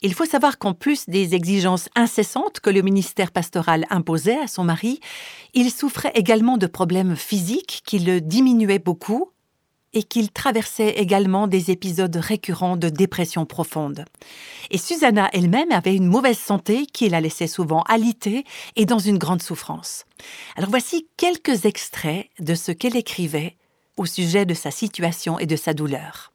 Il 0.00 0.12
faut 0.12 0.24
savoir 0.24 0.58
qu'en 0.58 0.74
plus 0.74 1.08
des 1.08 1.36
exigences 1.36 1.88
incessantes 1.94 2.58
que 2.58 2.68
le 2.68 2.82
ministère 2.82 3.30
pastoral 3.30 3.86
imposait 3.90 4.40
à 4.40 4.48
son 4.48 4.64
mari, 4.64 4.98
il 5.54 5.70
souffrait 5.70 6.10
également 6.16 6.58
de 6.58 6.66
problèmes 6.66 7.14
physiques 7.14 7.82
qui 7.86 8.00
le 8.00 8.20
diminuaient 8.20 8.80
beaucoup 8.80 9.30
et 9.94 10.02
qu'il 10.02 10.30
traversait 10.30 10.90
également 10.90 11.46
des 11.46 11.70
épisodes 11.70 12.16
récurrents 12.16 12.76
de 12.76 12.88
dépression 12.88 13.44
profonde. 13.44 14.04
Et 14.70 14.78
Susanna 14.78 15.28
elle-même 15.32 15.72
avait 15.72 15.94
une 15.94 16.06
mauvaise 16.06 16.38
santé 16.38 16.86
qui 16.86 17.08
la 17.08 17.20
laissait 17.20 17.46
souvent 17.46 17.82
alitée 17.82 18.44
et 18.76 18.86
dans 18.86 18.98
une 18.98 19.18
grande 19.18 19.42
souffrance. 19.42 20.04
Alors 20.56 20.70
voici 20.70 21.06
quelques 21.16 21.66
extraits 21.66 22.28
de 22.40 22.54
ce 22.54 22.72
qu'elle 22.72 22.96
écrivait 22.96 23.56
au 23.96 24.06
sujet 24.06 24.46
de 24.46 24.54
sa 24.54 24.70
situation 24.70 25.38
et 25.38 25.46
de 25.46 25.56
sa 25.56 25.74
douleur. 25.74 26.32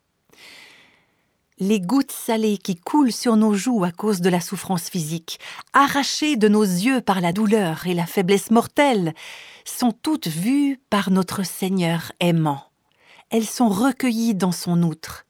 les 1.60 1.82
gouttes 1.82 2.12
salées 2.12 2.58
qui 2.58 2.76
coulent 2.76 3.12
sur 3.12 3.36
nos 3.36 3.54
joues 3.54 3.84
à 3.84 3.92
cause 3.92 4.22
de 4.22 4.30
la 4.30 4.42
souffrance 4.42 4.90
physique, 4.90 5.40
arrachées 5.74 6.36
de 6.36 6.48
nos 6.48 6.64
yeux 6.64 7.02
par 7.02 7.20
la 7.20 7.34
douleur 7.34 7.88
et 7.88 7.94
la 7.94 8.06
faiblesse 8.06 8.52
mortelle, 8.52 9.14
sont 9.66 9.92
toutes 9.92 10.28
vues 10.28 10.80
par 10.90 11.10
notre 11.10 11.44
Seigneur 11.44 12.12
aimant. 12.20 12.64
Elles 13.29 13.46
sont 13.46 13.67
recueillies 13.67 14.36
dans 14.36 14.53
son 14.53 14.84
outre. 14.84 15.25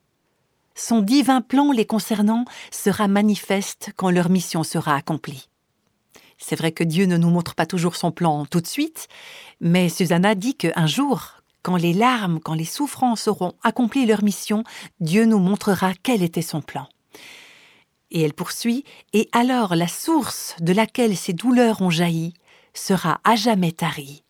Son 0.75 1.01
divin 1.01 1.41
plan 1.41 1.71
les 1.71 1.85
concernant 1.85 2.45
sera 2.69 3.07
manifeste 3.07 3.91
quand 3.95 4.11
leur 4.11 4.29
mission 4.29 4.63
sera 4.63 4.95
accomplie. 4.95 5.49
C'est 6.37 6.55
vrai 6.55 6.71
que 6.71 6.83
Dieu 6.83 7.07
ne 7.07 7.17
nous 7.17 7.31
montre 7.31 7.55
pas 7.55 7.65
toujours 7.65 7.95
son 7.95 8.11
plan 8.11 8.45
tout 8.45 8.61
de 8.61 8.67
suite, 8.67 9.07
mais 9.59 9.89
Susanna 9.89 10.35
dit 10.35 10.53
qu'un 10.53 10.85
jour, 10.85 11.41
quand 11.63 11.75
les 11.75 11.93
larmes, 11.93 12.39
quand 12.39 12.53
les 12.53 12.65
souffrances 12.65 13.27
auront 13.27 13.53
accompli 13.63 14.05
leur 14.05 14.23
mission, 14.23 14.63
Dieu 14.99 15.25
nous 15.25 15.39
montrera 15.39 15.93
quel 16.03 16.21
était 16.21 16.43
son 16.43 16.61
plan. 16.61 16.87
Et 18.11 18.21
elle 18.21 18.33
poursuit, 18.33 18.83
et 19.13 19.27
alors 19.31 19.75
la 19.75 19.87
source 19.87 20.55
de 20.59 20.71
laquelle 20.71 21.17
ces 21.17 21.33
douleurs 21.33 21.81
ont 21.81 21.89
jailli 21.89 22.35
sera 22.75 23.19
à 23.23 23.35
jamais 23.35 23.71
tarie. 23.71 24.23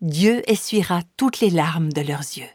Dieu 0.00 0.42
essuiera 0.50 1.02
toutes 1.18 1.40
les 1.40 1.50
larmes 1.50 1.92
de 1.92 2.00
leurs 2.00 2.20
yeux. 2.20 2.48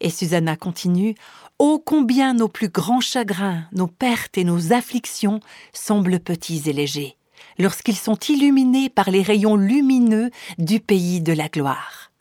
Et 0.00 0.10
Susanna 0.10 0.56
continue 0.56 1.14
Ô 1.58 1.82
combien 1.84 2.34
nos 2.34 2.48
plus 2.48 2.68
grands 2.68 3.00
chagrins, 3.00 3.64
nos 3.72 3.88
pertes 3.88 4.38
et 4.38 4.44
nos 4.44 4.72
afflictions 4.72 5.40
semblent 5.72 6.20
petits 6.20 6.62
et 6.66 6.72
légers, 6.72 7.16
lorsqu'ils 7.58 7.96
sont 7.96 8.18
illuminés 8.28 8.88
par 8.88 9.10
les 9.10 9.22
rayons 9.22 9.56
lumineux 9.56 10.30
du 10.58 10.78
pays 10.78 11.20
de 11.20 11.32
la 11.32 11.48
gloire. 11.48 12.12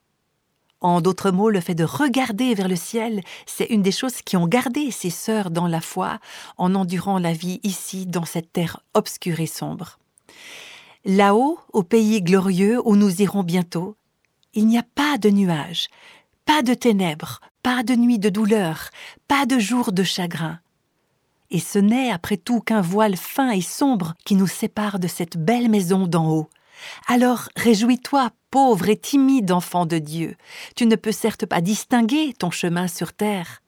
En 0.81 1.01
d'autres 1.01 1.31
mots, 1.31 1.49
le 1.49 1.59
fait 1.59 1.75
de 1.75 1.83
regarder 1.83 2.53
vers 2.53 2.67
le 2.67 2.75
ciel, 2.75 3.21
c'est 3.45 3.65
une 3.65 3.81
des 3.81 3.91
choses 3.91 4.21
qui 4.21 4.37
ont 4.37 4.47
gardé 4.47 4.91
ses 4.91 5.09
sœurs 5.09 5.49
dans 5.49 5.67
la 5.67 5.81
foi 5.81 6.19
en 6.57 6.75
endurant 6.75 7.19
la 7.19 7.33
vie 7.33 7.59
ici, 7.63 8.05
dans 8.05 8.25
cette 8.25 8.53
terre 8.53 8.79
obscure 8.93 9.39
et 9.39 9.47
sombre. 9.47 9.97
Là-haut, 11.05 11.59
au 11.73 11.83
pays 11.83 12.21
glorieux 12.21 12.81
où 12.85 12.95
nous 12.95 13.21
irons 13.21 13.43
bientôt, 13.43 13.95
il 14.53 14.67
n'y 14.67 14.77
a 14.77 14.83
pas 14.83 15.17
de 15.17 15.29
nuages, 15.29 15.87
pas 16.47 16.63
de 16.63 16.73
ténèbres, 16.73 17.41
pas 17.61 17.83
de 17.83 17.93
nuit 17.93 18.19
de 18.19 18.29
douleur, 18.29 18.89
pas 19.27 19.45
de 19.45 19.59
jour 19.59 19.91
de 19.91 20.03
chagrin. 20.03 20.59
Et 21.51 21.59
ce 21.59 21.77
n'est 21.77 22.09
après 22.09 22.37
tout 22.37 22.61
qu'un 22.61 22.81
voile 22.81 23.17
fin 23.17 23.51
et 23.51 23.61
sombre 23.61 24.15
qui 24.25 24.35
nous 24.35 24.47
sépare 24.47 24.97
de 24.97 25.07
cette 25.07 25.37
belle 25.37 25.69
maison 25.69 26.07
d'en 26.07 26.31
haut, 26.31 26.49
alors 27.07 27.49
réjouis-toi, 27.57 28.31
pauvre 28.49 28.87
et 28.87 28.97
timide 28.97 29.51
enfant 29.51 29.85
de 29.85 29.97
Dieu. 29.97 30.35
Tu 30.75 30.85
ne 30.85 30.95
peux 30.95 31.11
certes 31.11 31.45
pas 31.45 31.59
distinguer 31.59 32.33
ton 32.33 32.49
chemin 32.49 32.87
sur 32.87 33.11
terre, 33.11 33.61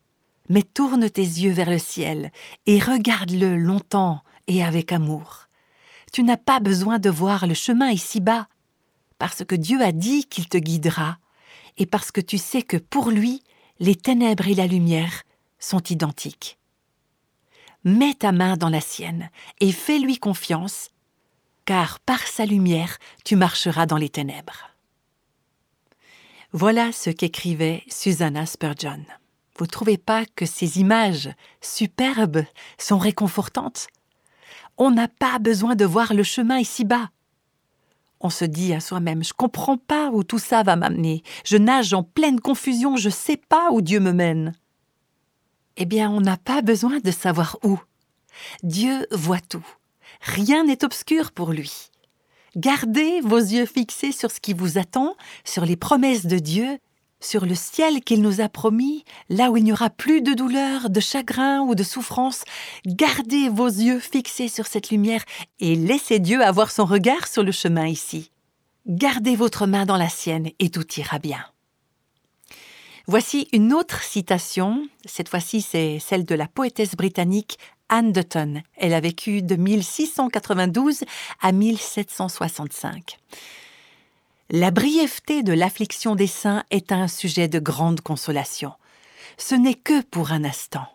mais 0.47 0.63
tourne 0.63 1.09
tes 1.09 1.21
yeux 1.21 1.51
vers 1.51 1.69
le 1.69 1.79
ciel 1.79 2.31
et 2.65 2.79
regarde-le 2.79 3.57
longtemps 3.57 4.21
et 4.47 4.63
avec 4.63 4.93
amour. 4.93 5.47
Tu 6.13 6.23
n'as 6.23 6.37
pas 6.37 6.61
besoin 6.61 6.97
de 6.97 7.09
voir 7.09 7.45
le 7.45 7.53
chemin 7.53 7.89
ici-bas, 7.89 8.47
parce 9.17 9.43
que 9.43 9.55
Dieu 9.55 9.81
a 9.81 9.91
dit 9.91 10.25
qu'il 10.25 10.47
te 10.47 10.57
guidera, 10.57 11.17
et 11.79 11.85
parce 11.85 12.11
que 12.11 12.21
tu 12.21 12.37
sais 12.37 12.61
que 12.61 12.77
pour 12.77 13.09
lui, 13.09 13.41
les 13.79 13.95
ténèbres 13.95 14.47
et 14.47 14.53
la 14.53 14.67
lumière 14.67 15.23
sont 15.57 15.81
identiques. 15.89 16.59
Mets 17.85 18.13
ta 18.13 18.31
main 18.31 18.57
dans 18.57 18.69
la 18.69 18.81
sienne 18.81 19.29
et 19.61 19.71
fais-lui 19.71 20.19
confiance, 20.19 20.89
car 21.65 21.99
par 22.01 22.19
sa 22.27 22.45
lumière 22.45 22.97
tu 23.23 23.35
marcheras 23.35 23.85
dans 23.85 23.97
les 23.97 24.09
ténèbres. 24.09 24.69
Voilà 26.51 26.91
ce 26.91 27.09
qu'écrivait 27.09 27.83
Susanna 27.87 28.45
Spurgeon. 28.45 29.05
Vous 29.57 29.65
ne 29.65 29.69
trouvez 29.69 29.97
pas 29.97 30.25
que 30.35 30.45
ces 30.45 30.79
images 30.79 31.29
superbes 31.61 32.43
sont 32.77 32.97
réconfortantes? 32.97 33.87
On 34.77 34.91
n'a 34.91 35.07
pas 35.07 35.39
besoin 35.39 35.75
de 35.75 35.85
voir 35.85 36.13
le 36.13 36.23
chemin 36.23 36.57
ici-bas. 36.57 37.09
On 38.21 38.29
se 38.29 38.45
dit 38.45 38.73
à 38.73 38.79
soi-même 38.79 39.23
Je 39.23 39.33
comprends 39.33 39.77
pas 39.77 40.09
où 40.11 40.23
tout 40.23 40.39
ça 40.39 40.63
va 40.63 40.75
m'amener. 40.75 41.23
Je 41.45 41.57
nage 41.57 41.93
en 41.93 42.03
pleine 42.03 42.39
confusion, 42.39 42.97
je 42.97 43.09
sais 43.09 43.37
pas 43.37 43.71
où 43.71 43.81
Dieu 43.81 43.99
me 43.99 44.11
mène. 44.11 44.53
Eh 45.77 45.85
bien, 45.85 46.11
on 46.11 46.19
n'a 46.19 46.37
pas 46.37 46.61
besoin 46.61 46.99
de 46.99 47.11
savoir 47.11 47.57
où. 47.63 47.79
Dieu 48.63 49.07
voit 49.11 49.39
tout. 49.39 49.65
Rien 50.21 50.65
n'est 50.65 50.83
obscur 50.83 51.31
pour 51.31 51.51
lui. 51.51 51.89
Gardez 52.55 53.21
vos 53.21 53.37
yeux 53.37 53.65
fixés 53.65 54.11
sur 54.11 54.31
ce 54.31 54.39
qui 54.39 54.53
vous 54.53 54.77
attend, 54.77 55.15
sur 55.45 55.65
les 55.65 55.77
promesses 55.77 56.25
de 56.25 56.39
Dieu, 56.39 56.79
sur 57.19 57.45
le 57.45 57.55
ciel 57.55 58.01
qu'il 58.01 58.21
nous 58.21 58.41
a 58.41 58.49
promis, 58.49 59.03
là 59.29 59.51
où 59.51 59.57
il 59.57 59.63
n'y 59.63 59.71
aura 59.71 59.89
plus 59.89 60.21
de 60.21 60.33
douleur, 60.33 60.89
de 60.89 60.99
chagrin 60.99 61.61
ou 61.61 61.75
de 61.75 61.83
souffrance. 61.83 62.43
Gardez 62.85 63.49
vos 63.49 63.67
yeux 63.67 63.99
fixés 63.99 64.47
sur 64.47 64.67
cette 64.67 64.89
lumière 64.89 65.23
et 65.59 65.75
laissez 65.75 66.19
Dieu 66.19 66.43
avoir 66.43 66.71
son 66.71 66.85
regard 66.85 67.27
sur 67.27 67.43
le 67.43 67.51
chemin 67.51 67.87
ici. 67.87 68.31
Gardez 68.87 69.35
votre 69.35 69.67
main 69.67 69.85
dans 69.85 69.97
la 69.97 70.09
sienne 70.09 70.49
et 70.59 70.69
tout 70.69 70.85
ira 70.97 71.19
bien. 71.19 71.43
Voici 73.07 73.47
une 73.53 73.73
autre 73.73 74.03
citation, 74.03 74.87
cette 75.05 75.29
fois-ci 75.29 75.61
c'est 75.61 75.99
celle 75.99 76.25
de 76.25 76.35
la 76.35 76.47
poétesse 76.47 76.95
britannique 76.95 77.57
Anne 77.89 78.11
Dutton. 78.11 78.61
Elle 78.77 78.93
a 78.93 78.99
vécu 78.99 79.41
de 79.41 79.55
1692 79.55 81.03
à 81.41 81.51
1765. 81.51 83.17
La 84.51 84.71
brièveté 84.71 85.43
de 85.43 85.53
l'affliction 85.53 86.15
des 86.15 86.25
saints 86.25 86.63
est 86.71 86.91
un 86.91 87.07
sujet 87.07 87.47
de 87.47 87.59
grande 87.59 88.01
consolation. 88.01 88.73
Ce 89.37 89.53
n'est 89.53 89.75
que 89.75 90.01
pour 90.01 90.31
un 90.31 90.43
instant. 90.43 90.87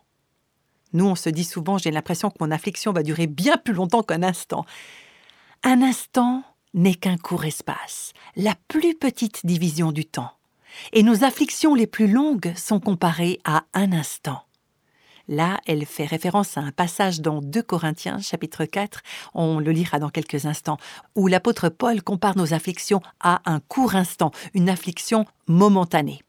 Nous, 0.92 1.06
on 1.06 1.14
se 1.14 1.28
dit 1.30 1.44
souvent, 1.44 1.78
j'ai 1.78 1.92
l'impression 1.92 2.30
que 2.30 2.38
mon 2.40 2.50
affliction 2.50 2.92
va 2.92 3.04
durer 3.04 3.28
bien 3.28 3.56
plus 3.56 3.72
longtemps 3.72 4.02
qu'un 4.02 4.24
instant. 4.24 4.66
Un 5.62 5.82
instant 5.82 6.42
n'est 6.74 6.96
qu'un 6.96 7.16
court 7.16 7.44
espace, 7.44 8.12
la 8.34 8.56
plus 8.66 8.96
petite 8.96 9.46
division 9.46 9.92
du 9.92 10.04
temps. 10.04 10.32
Et 10.92 11.04
nos 11.04 11.22
afflictions 11.22 11.76
les 11.76 11.86
plus 11.86 12.08
longues 12.08 12.52
sont 12.56 12.80
comparées 12.80 13.38
à 13.44 13.66
un 13.72 13.92
instant. 13.92 14.42
Là, 15.28 15.60
elle 15.66 15.86
fait 15.86 16.04
référence 16.04 16.58
à 16.58 16.60
un 16.60 16.72
passage 16.72 17.20
dans 17.20 17.40
2 17.40 17.62
Corinthiens, 17.62 18.20
chapitre 18.20 18.66
4, 18.66 19.00
on 19.32 19.58
le 19.58 19.72
lira 19.72 19.98
dans 19.98 20.10
quelques 20.10 20.44
instants, 20.44 20.76
où 21.14 21.28
l'apôtre 21.28 21.70
Paul 21.70 22.02
compare 22.02 22.36
nos 22.36 22.52
afflictions 22.52 23.00
à 23.20 23.40
un 23.50 23.60
court 23.60 23.94
instant, 23.94 24.32
une 24.52 24.68
affliction 24.68 25.24
momentanée. 25.46 26.22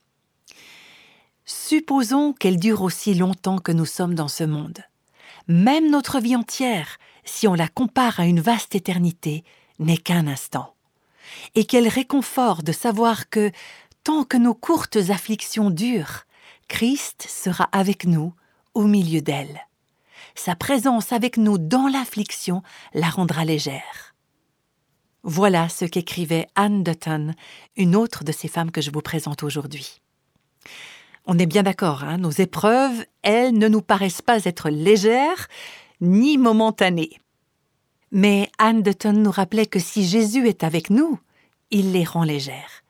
Supposons 1.44 2.32
qu'elle 2.32 2.58
dure 2.58 2.82
aussi 2.82 3.14
longtemps 3.14 3.58
que 3.58 3.72
nous 3.72 3.84
sommes 3.84 4.14
dans 4.14 4.28
ce 4.28 4.44
monde. 4.44 4.78
Même 5.46 5.90
notre 5.90 6.18
vie 6.18 6.34
entière, 6.34 6.98
si 7.24 7.46
on 7.46 7.54
la 7.54 7.68
compare 7.68 8.18
à 8.18 8.26
une 8.26 8.40
vaste 8.40 8.74
éternité, 8.74 9.44
n'est 9.78 9.98
qu'un 9.98 10.26
instant. 10.26 10.74
Et 11.54 11.66
quel 11.66 11.86
réconfort 11.86 12.62
de 12.62 12.72
savoir 12.72 13.28
que, 13.28 13.52
tant 14.04 14.24
que 14.24 14.38
nos 14.38 14.54
courtes 14.54 14.96
afflictions 15.10 15.70
durent, 15.70 16.24
Christ 16.68 17.26
sera 17.28 17.64
avec 17.72 18.06
nous 18.06 18.32
au 18.76 18.82
milieu 18.82 19.22
d'elle. 19.22 19.66
Sa 20.34 20.54
présence 20.54 21.10
avec 21.10 21.38
nous 21.38 21.56
dans 21.56 21.88
l'affliction 21.88 22.62
la 22.92 23.08
rendra 23.08 23.46
légère. 23.46 24.14
Voilà 25.22 25.70
ce 25.70 25.86
qu'écrivait 25.86 26.46
Anne 26.56 26.84
Dutton, 26.84 27.32
une 27.76 27.96
autre 27.96 28.22
de 28.22 28.32
ces 28.32 28.48
femmes 28.48 28.70
que 28.70 28.82
je 28.82 28.90
vous 28.90 29.00
présente 29.00 29.42
aujourd'hui. 29.42 30.02
On 31.24 31.38
est 31.38 31.46
bien 31.46 31.62
d'accord, 31.62 32.04
hein, 32.04 32.18
nos 32.18 32.30
épreuves, 32.30 33.04
elles 33.22 33.56
ne 33.56 33.66
nous 33.66 33.80
paraissent 33.80 34.22
pas 34.22 34.44
être 34.44 34.68
légères 34.68 35.48
ni 36.02 36.36
momentanées. 36.36 37.18
Mais 38.12 38.50
Anne 38.58 38.82
Dutton 38.82 39.14
nous 39.14 39.30
rappelait 39.30 39.66
que 39.66 39.80
si 39.80 40.06
Jésus 40.06 40.46
est 40.48 40.64
avec 40.64 40.90
nous, 40.90 41.18
il 41.70 41.92
les 41.92 42.04
rend 42.04 42.24
légères 42.24 42.84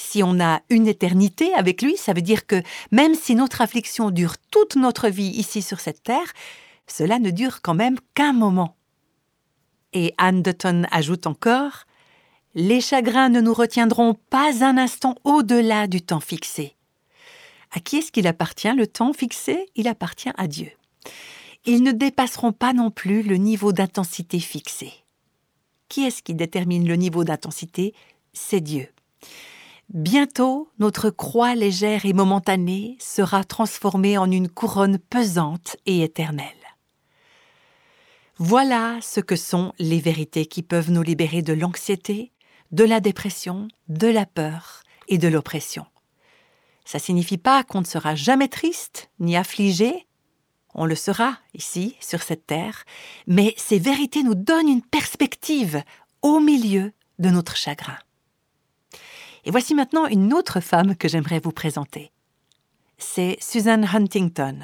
si 0.00 0.22
on 0.22 0.40
a 0.40 0.62
une 0.70 0.88
éternité 0.88 1.52
avec 1.54 1.82
lui, 1.82 1.96
ça 1.96 2.14
veut 2.14 2.22
dire 2.22 2.46
que 2.46 2.62
même 2.90 3.14
si 3.14 3.34
notre 3.34 3.60
affliction 3.60 4.10
dure 4.10 4.36
toute 4.50 4.76
notre 4.76 5.08
vie 5.08 5.28
ici 5.28 5.60
sur 5.60 5.78
cette 5.78 6.02
terre, 6.02 6.32
cela 6.86 7.18
ne 7.18 7.30
dure 7.30 7.60
quand 7.60 7.74
même 7.74 7.98
qu'un 8.14 8.32
moment. 8.32 8.76
Et 9.92 10.14
Anne 10.16 10.42
Dutton 10.42 10.84
ajoute 10.90 11.26
encore 11.26 11.84
Les 12.54 12.80
chagrins 12.80 13.28
ne 13.28 13.42
nous 13.42 13.52
retiendront 13.52 14.14
pas 14.30 14.64
un 14.64 14.78
instant 14.78 15.16
au-delà 15.24 15.86
du 15.86 16.00
temps 16.00 16.20
fixé. 16.20 16.76
À 17.70 17.80
qui 17.80 17.98
est-ce 17.98 18.10
qu'il 18.10 18.26
appartient 18.26 18.72
le 18.74 18.86
temps 18.86 19.12
fixé? 19.12 19.66
Il 19.76 19.86
appartient 19.86 20.32
à 20.36 20.48
Dieu. 20.48 20.70
Ils 21.66 21.82
ne 21.82 21.92
dépasseront 21.92 22.52
pas 22.52 22.72
non 22.72 22.90
plus 22.90 23.22
le 23.22 23.36
niveau 23.36 23.72
d'intensité 23.72 24.40
fixé. 24.40 24.92
Qui 25.88 26.06
est-ce 26.06 26.22
qui 26.22 26.34
détermine 26.34 26.88
le 26.88 26.96
niveau 26.96 27.22
d'intensité? 27.22 27.94
C'est 28.32 28.60
Dieu. 28.60 28.88
Bientôt, 29.92 30.70
notre 30.78 31.10
croix 31.10 31.56
légère 31.56 32.06
et 32.06 32.12
momentanée 32.12 32.96
sera 33.00 33.42
transformée 33.42 34.18
en 34.18 34.30
une 34.30 34.48
couronne 34.48 34.98
pesante 35.00 35.76
et 35.84 36.04
éternelle. 36.04 36.46
Voilà 38.38 38.98
ce 39.02 39.18
que 39.18 39.34
sont 39.34 39.72
les 39.80 39.98
vérités 39.98 40.46
qui 40.46 40.62
peuvent 40.62 40.92
nous 40.92 41.02
libérer 41.02 41.42
de 41.42 41.52
l'anxiété, 41.52 42.30
de 42.70 42.84
la 42.84 43.00
dépression, 43.00 43.66
de 43.88 44.06
la 44.06 44.26
peur 44.26 44.84
et 45.08 45.18
de 45.18 45.26
l'oppression. 45.26 45.86
Ça 46.84 47.00
signifie 47.00 47.38
pas 47.38 47.64
qu'on 47.64 47.80
ne 47.80 47.86
sera 47.86 48.14
jamais 48.14 48.48
triste 48.48 49.10
ni 49.18 49.36
affligé, 49.36 50.06
On 50.72 50.86
le 50.86 50.94
sera 50.94 51.36
ici, 51.52 51.96
sur 51.98 52.22
cette 52.22 52.46
terre, 52.46 52.84
mais 53.26 53.54
ces 53.56 53.80
vérités 53.80 54.22
nous 54.22 54.36
donnent 54.36 54.68
une 54.68 54.82
perspective 54.82 55.82
au 56.22 56.38
milieu 56.38 56.92
de 57.18 57.28
notre 57.30 57.56
chagrin. 57.56 57.98
Et 59.44 59.50
voici 59.50 59.74
maintenant 59.74 60.06
une 60.06 60.32
autre 60.32 60.60
femme 60.60 60.96
que 60.96 61.08
j'aimerais 61.08 61.40
vous 61.40 61.52
présenter. 61.52 62.10
C'est 62.98 63.38
Susan 63.40 63.82
Huntington. 63.82 64.58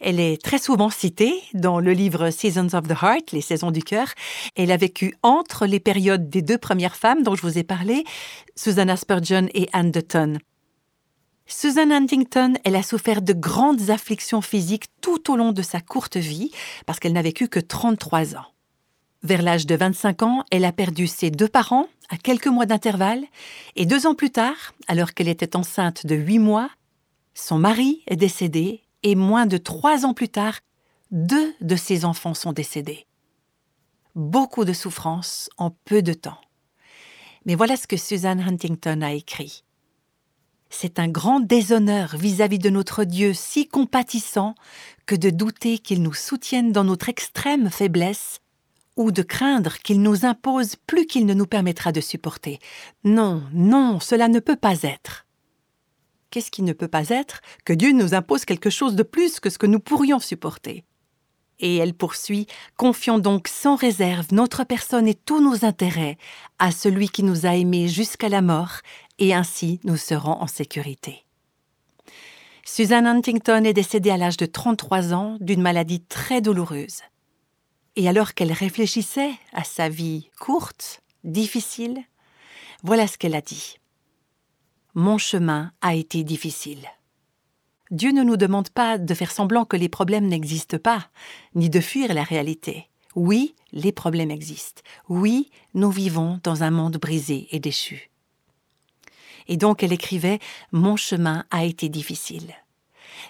Elle 0.00 0.20
est 0.20 0.42
très 0.42 0.58
souvent 0.58 0.90
citée 0.90 1.32
dans 1.54 1.80
le 1.80 1.92
livre 1.92 2.30
Seasons 2.30 2.74
of 2.74 2.86
the 2.86 3.02
Heart, 3.02 3.32
les 3.32 3.40
saisons 3.40 3.70
du 3.70 3.82
cœur. 3.82 4.08
Elle 4.56 4.70
a 4.70 4.76
vécu 4.76 5.14
entre 5.22 5.64
les 5.64 5.80
périodes 5.80 6.28
des 6.28 6.42
deux 6.42 6.58
premières 6.58 6.96
femmes 6.96 7.22
dont 7.22 7.34
je 7.34 7.42
vous 7.42 7.56
ai 7.56 7.64
parlé, 7.64 8.04
Susanna 8.56 8.96
Spurgeon 8.96 9.48
et 9.54 9.68
Anne 9.72 9.90
Dutton. 9.90 10.38
Susan 11.46 11.90
Huntington, 11.90 12.54
elle 12.64 12.76
a 12.76 12.82
souffert 12.82 13.22
de 13.22 13.32
grandes 13.32 13.90
afflictions 13.90 14.42
physiques 14.42 14.86
tout 15.00 15.32
au 15.32 15.36
long 15.36 15.52
de 15.52 15.62
sa 15.62 15.80
courte 15.80 16.16
vie, 16.16 16.50
parce 16.86 16.98
qu'elle 16.98 17.12
n'a 17.12 17.22
vécu 17.22 17.48
que 17.48 17.60
33 17.60 18.36
ans. 18.36 18.46
Vers 19.22 19.42
l'âge 19.42 19.66
de 19.66 19.76
25 19.76 20.22
ans, 20.22 20.44
elle 20.50 20.64
a 20.64 20.72
perdu 20.72 21.06
ses 21.06 21.30
deux 21.30 21.48
parents 21.48 21.86
à 22.08 22.16
quelques 22.16 22.48
mois 22.48 22.66
d'intervalle, 22.66 23.24
et 23.76 23.86
deux 23.86 24.06
ans 24.06 24.14
plus 24.14 24.30
tard, 24.30 24.74
alors 24.88 25.14
qu'elle 25.14 25.28
était 25.28 25.56
enceinte 25.56 26.06
de 26.06 26.16
huit 26.16 26.40
mois, 26.40 26.70
son 27.34 27.58
mari 27.58 28.02
est 28.08 28.16
décédé, 28.16 28.82
et 29.02 29.14
moins 29.14 29.46
de 29.46 29.56
trois 29.56 30.04
ans 30.04 30.12
plus 30.12 30.28
tard, 30.28 30.58
deux 31.12 31.54
de 31.60 31.76
ses 31.76 32.04
enfants 32.04 32.34
sont 32.34 32.52
décédés. 32.52 33.06
Beaucoup 34.14 34.64
de 34.64 34.72
souffrance 34.72 35.48
en 35.56 35.70
peu 35.70 36.02
de 36.02 36.12
temps. 36.12 36.40
Mais 37.46 37.54
voilà 37.54 37.76
ce 37.76 37.86
que 37.86 37.96
Susan 37.96 38.38
Huntington 38.38 39.02
a 39.02 39.12
écrit. 39.12 39.64
C'est 40.68 40.98
un 40.98 41.08
grand 41.08 41.40
déshonneur 41.40 42.16
vis-à-vis 42.16 42.58
de 42.58 42.70
notre 42.70 43.04
Dieu 43.04 43.34
si 43.34 43.68
compatissant 43.68 44.54
que 45.06 45.14
de 45.14 45.30
douter 45.30 45.78
qu'il 45.78 46.02
nous 46.02 46.14
soutienne 46.14 46.72
dans 46.72 46.84
notre 46.84 47.08
extrême 47.08 47.70
faiblesse 47.70 48.41
ou 48.96 49.12
de 49.12 49.22
craindre 49.22 49.78
qu'il 49.78 50.02
nous 50.02 50.24
impose 50.24 50.76
plus 50.76 51.06
qu'il 51.06 51.26
ne 51.26 51.34
nous 51.34 51.46
permettra 51.46 51.92
de 51.92 52.00
supporter. 52.00 52.58
Non, 53.04 53.42
non, 53.52 54.00
cela 54.00 54.28
ne 54.28 54.40
peut 54.40 54.56
pas 54.56 54.82
être. 54.82 55.26
Qu'est-ce 56.30 56.50
qui 56.50 56.62
ne 56.62 56.72
peut 56.72 56.88
pas 56.88 57.08
être? 57.08 57.40
Que 57.64 57.72
Dieu 57.72 57.92
nous 57.92 58.14
impose 58.14 58.44
quelque 58.44 58.70
chose 58.70 58.96
de 58.96 59.02
plus 59.02 59.40
que 59.40 59.50
ce 59.50 59.58
que 59.58 59.66
nous 59.66 59.80
pourrions 59.80 60.18
supporter 60.18 60.84
et 61.62 61.76
elle 61.76 61.94
poursuit 61.94 62.46
Confions 62.76 63.18
donc 63.18 63.48
sans 63.48 63.76
réserve 63.76 64.26
notre 64.32 64.64
personne 64.64 65.08
et 65.08 65.14
tous 65.14 65.40
nos 65.40 65.64
intérêts 65.64 66.18
à 66.58 66.70
celui 66.70 67.08
qui 67.08 67.22
nous 67.22 67.46
a 67.46 67.54
aimés 67.56 67.88
jusqu'à 67.88 68.28
la 68.28 68.42
mort, 68.42 68.80
et 69.18 69.32
ainsi 69.32 69.80
nous 69.84 69.96
serons 69.96 70.32
en 70.32 70.46
sécurité. 70.46 71.24
Susan 72.64 73.06
Huntington 73.06 73.64
est 73.64 73.72
décédée 73.72 74.10
à 74.10 74.16
l'âge 74.16 74.36
de 74.36 74.46
33 74.46 75.14
ans 75.14 75.36
d'une 75.40 75.62
maladie 75.62 76.00
très 76.00 76.40
douloureuse. 76.40 77.00
Et 77.96 78.08
alors 78.08 78.34
qu'elle 78.34 78.52
réfléchissait 78.52 79.32
à 79.52 79.64
sa 79.64 79.88
vie 79.88 80.30
courte, 80.40 81.02
difficile, 81.24 82.02
voilà 82.82 83.06
ce 83.06 83.18
qu'elle 83.18 83.34
a 83.34 83.42
dit. 83.42 83.78
Mon 84.94 85.18
chemin 85.18 85.72
a 85.80 85.94
été 85.94 86.24
difficile. 86.24 86.86
Dieu 87.90 88.10
ne 88.10 88.22
nous 88.22 88.38
demande 88.38 88.70
pas 88.70 88.96
de 88.96 89.14
faire 89.14 89.30
semblant 89.30 89.66
que 89.66 89.76
les 89.76 89.90
problèmes 89.90 90.26
n'existent 90.26 90.78
pas, 90.78 91.10
ni 91.54 91.68
de 91.68 91.80
fuir 91.80 92.14
la 92.14 92.22
réalité. 92.22 92.88
Oui, 93.14 93.54
les 93.72 93.92
problèmes 93.92 94.30
existent. 94.30 94.82
Oui, 95.08 95.50
nous 95.74 95.90
vivons 95.90 96.40
dans 96.42 96.62
un 96.62 96.70
monde 96.70 96.96
brisé 96.96 97.48
et 97.50 97.60
déchu. 97.60 98.10
Et 99.48 99.58
donc 99.58 99.82
elle 99.82 99.92
écrivait 99.92 100.38
Mon 100.72 100.96
chemin 100.96 101.44
a 101.50 101.64
été 101.64 101.90
difficile. 101.90 102.54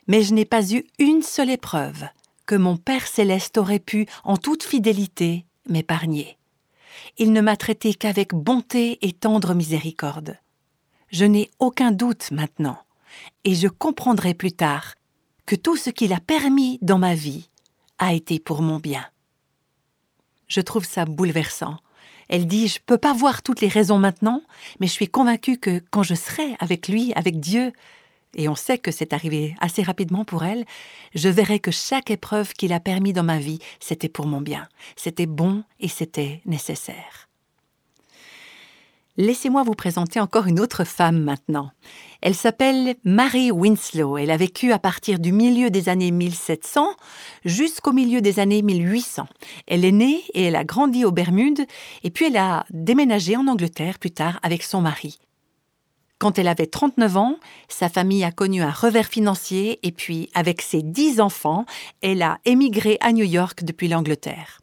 Mais 0.07 0.23
je 0.23 0.35
n'ai 0.35 0.45
pas 0.45 0.73
eu 0.73 0.85
une 1.01 1.23
seule 1.23 1.51
épreuve 1.51 2.07
mon 2.55 2.77
Père 2.77 3.07
céleste 3.07 3.59
aurait 3.59 3.79
pu, 3.79 4.07
en 4.25 4.37
toute 4.37 4.63
fidélité, 4.63 5.47
m'épargner. 5.69 6.39
Il 7.19 7.33
ne 7.33 7.41
m'a 7.41 7.57
traité 7.57 7.95
qu'avec 7.95 8.35
bonté 8.35 8.99
et 9.03 9.13
tendre 9.13 9.55
miséricorde. 9.55 10.39
Je 11.09 11.25
n'ai 11.25 11.51
aucun 11.59 11.91
doute 11.91 12.31
maintenant 12.31 12.79
et 13.45 13.55
je 13.55 13.69
comprendrai 13.69 14.35
plus 14.35 14.53
tard 14.53 14.95
que 15.47 15.57
tout 15.57 15.77
ce 15.77 15.91
qu'il 15.91 16.13
a 16.13 16.21
permis 16.21 16.79
dans 16.83 16.99
ma 16.99 17.15
vie 17.15 17.51
a 17.99 18.15
été 18.15 18.39
pour 18.39 18.63
mon 18.63 18.79
bien. 18.79 19.05
Je 20.49 20.61
trouve 20.61 20.85
ça 20.85 21.05
bouleversant. 21.05 21.77
Elle 22.29 22.47
dit 22.47 22.69
Je 22.69 22.79
ne 22.79 22.85
peux 22.87 22.99
pas 22.99 23.13
voir 23.13 23.43
toutes 23.43 23.61
les 23.61 23.69
raisons 23.69 23.99
maintenant, 23.99 24.43
mais 24.81 24.87
je 24.87 24.93
suis 24.93 25.09
convaincue 25.09 25.59
que 25.59 25.83
quand 25.91 26.03
je 26.03 26.15
serai 26.15 26.57
avec 26.61 26.89
lui, 26.89 27.13
avec 27.15 27.41
Dieu, 27.41 27.73
et 28.37 28.49
on 28.49 28.55
sait 28.55 28.79
que 28.79 28.91
c'est 28.91 29.13
arrivé 29.13 29.55
assez 29.61 29.83
rapidement 29.83 30.25
pour 30.25 30.45
elle, 30.45 30.65
je 31.15 31.29
verrai 31.29 31.61
que 31.61 31.71
chaque 31.71 32.11
épreuve 32.11 32.53
qu'il 32.55 32.73
a 32.73 32.81
permis 32.81 33.13
dans 33.13 33.23
ma 33.23 33.39
vie, 33.39 33.59
c'était 33.81 34.09
pour 34.09 34.27
mon 34.27 34.41
bien, 34.41 34.69
c'était 34.97 35.27
bon 35.27 35.65
et 35.81 35.89
c'était 35.89 36.41
nécessaire. 36.47 37.29
Laissez-moi 39.19 39.63
vous 39.63 39.75
présenter 39.75 40.21
encore 40.21 40.47
une 40.47 40.59
autre 40.59 40.85
femme 40.85 41.23
maintenant. 41.23 41.71
Elle 42.23 42.35
s'appelle 42.35 42.95
Mary 43.05 43.51
Winslow. 43.51 44.17
Elle 44.17 44.31
a 44.31 44.39
vécu 44.39 44.73
à 44.73 44.79
partir 44.79 45.19
du 45.19 45.33
milieu 45.33 45.69
des 45.69 45.91
années 45.91 46.11
1700 46.11 46.87
jusqu'au 47.45 47.93
milieu 47.93 48.23
des 48.23 48.41
années 48.41 48.63
1800. 48.63 49.27
Elle 49.67 49.85
est 49.85 49.93
née 49.93 50.23
et 50.33 50.45
elle 50.45 50.57
a 50.57 50.65
grandi 50.65 51.05
aux 51.05 51.13
Bermudes 51.13 51.67
et 52.03 52.11
puis 52.11 52.27
elle 52.27 52.39
a 52.39 52.65
déménagé 52.71 53.37
en 53.37 53.49
Angleterre 53.49 53.99
plus 53.99 54.13
tard 54.13 54.41
avec 54.43 54.63
son 54.63 54.81
mari. 54.81 55.19
Quand 56.23 56.39
elle 56.39 56.47
avait 56.47 56.69
39 56.69 57.17
ans, 57.17 57.37
sa 57.67 57.89
famille 57.89 58.23
a 58.23 58.31
connu 58.31 58.63
un 58.63 58.71
revers 58.71 59.09
financier 59.09 59.81
et 59.83 59.91
puis 59.91 60.31
avec 60.35 60.63
ses 60.63 60.81
dix 60.81 61.21
enfants, 61.21 61.67
elle 62.01 62.23
a 62.23 62.39
émigré 62.45 62.97
à 63.01 63.11
New 63.11 63.25
York 63.25 63.65
depuis 63.65 63.89
l'Angleterre 63.89 64.61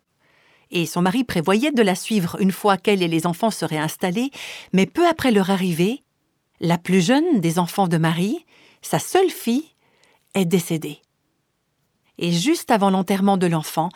et 0.71 0.85
son 0.85 1.01
mari 1.01 1.25
prévoyait 1.25 1.73
de 1.73 1.81
la 1.81 1.95
suivre 1.95 2.37
une 2.39 2.53
fois 2.53 2.77
qu'elle 2.77 3.03
et 3.03 3.09
les 3.09 3.27
enfants 3.27 3.51
seraient 3.51 3.77
installés, 3.77 4.31
mais 4.71 4.85
peu 4.85 5.05
après 5.05 5.31
leur 5.31 5.49
arrivée, 5.49 6.01
la 6.61 6.77
plus 6.77 7.05
jeune 7.05 7.41
des 7.41 7.59
enfants 7.59 7.89
de 7.89 7.97
Marie, 7.97 8.45
sa 8.81 8.99
seule 8.99 9.29
fille, 9.29 9.65
est 10.35 10.45
décédée. 10.45 11.01
Et 12.19 12.31
juste 12.31 12.71
avant 12.71 12.89
l'enterrement 12.89 13.35
de 13.35 13.47
l'enfant, 13.47 13.89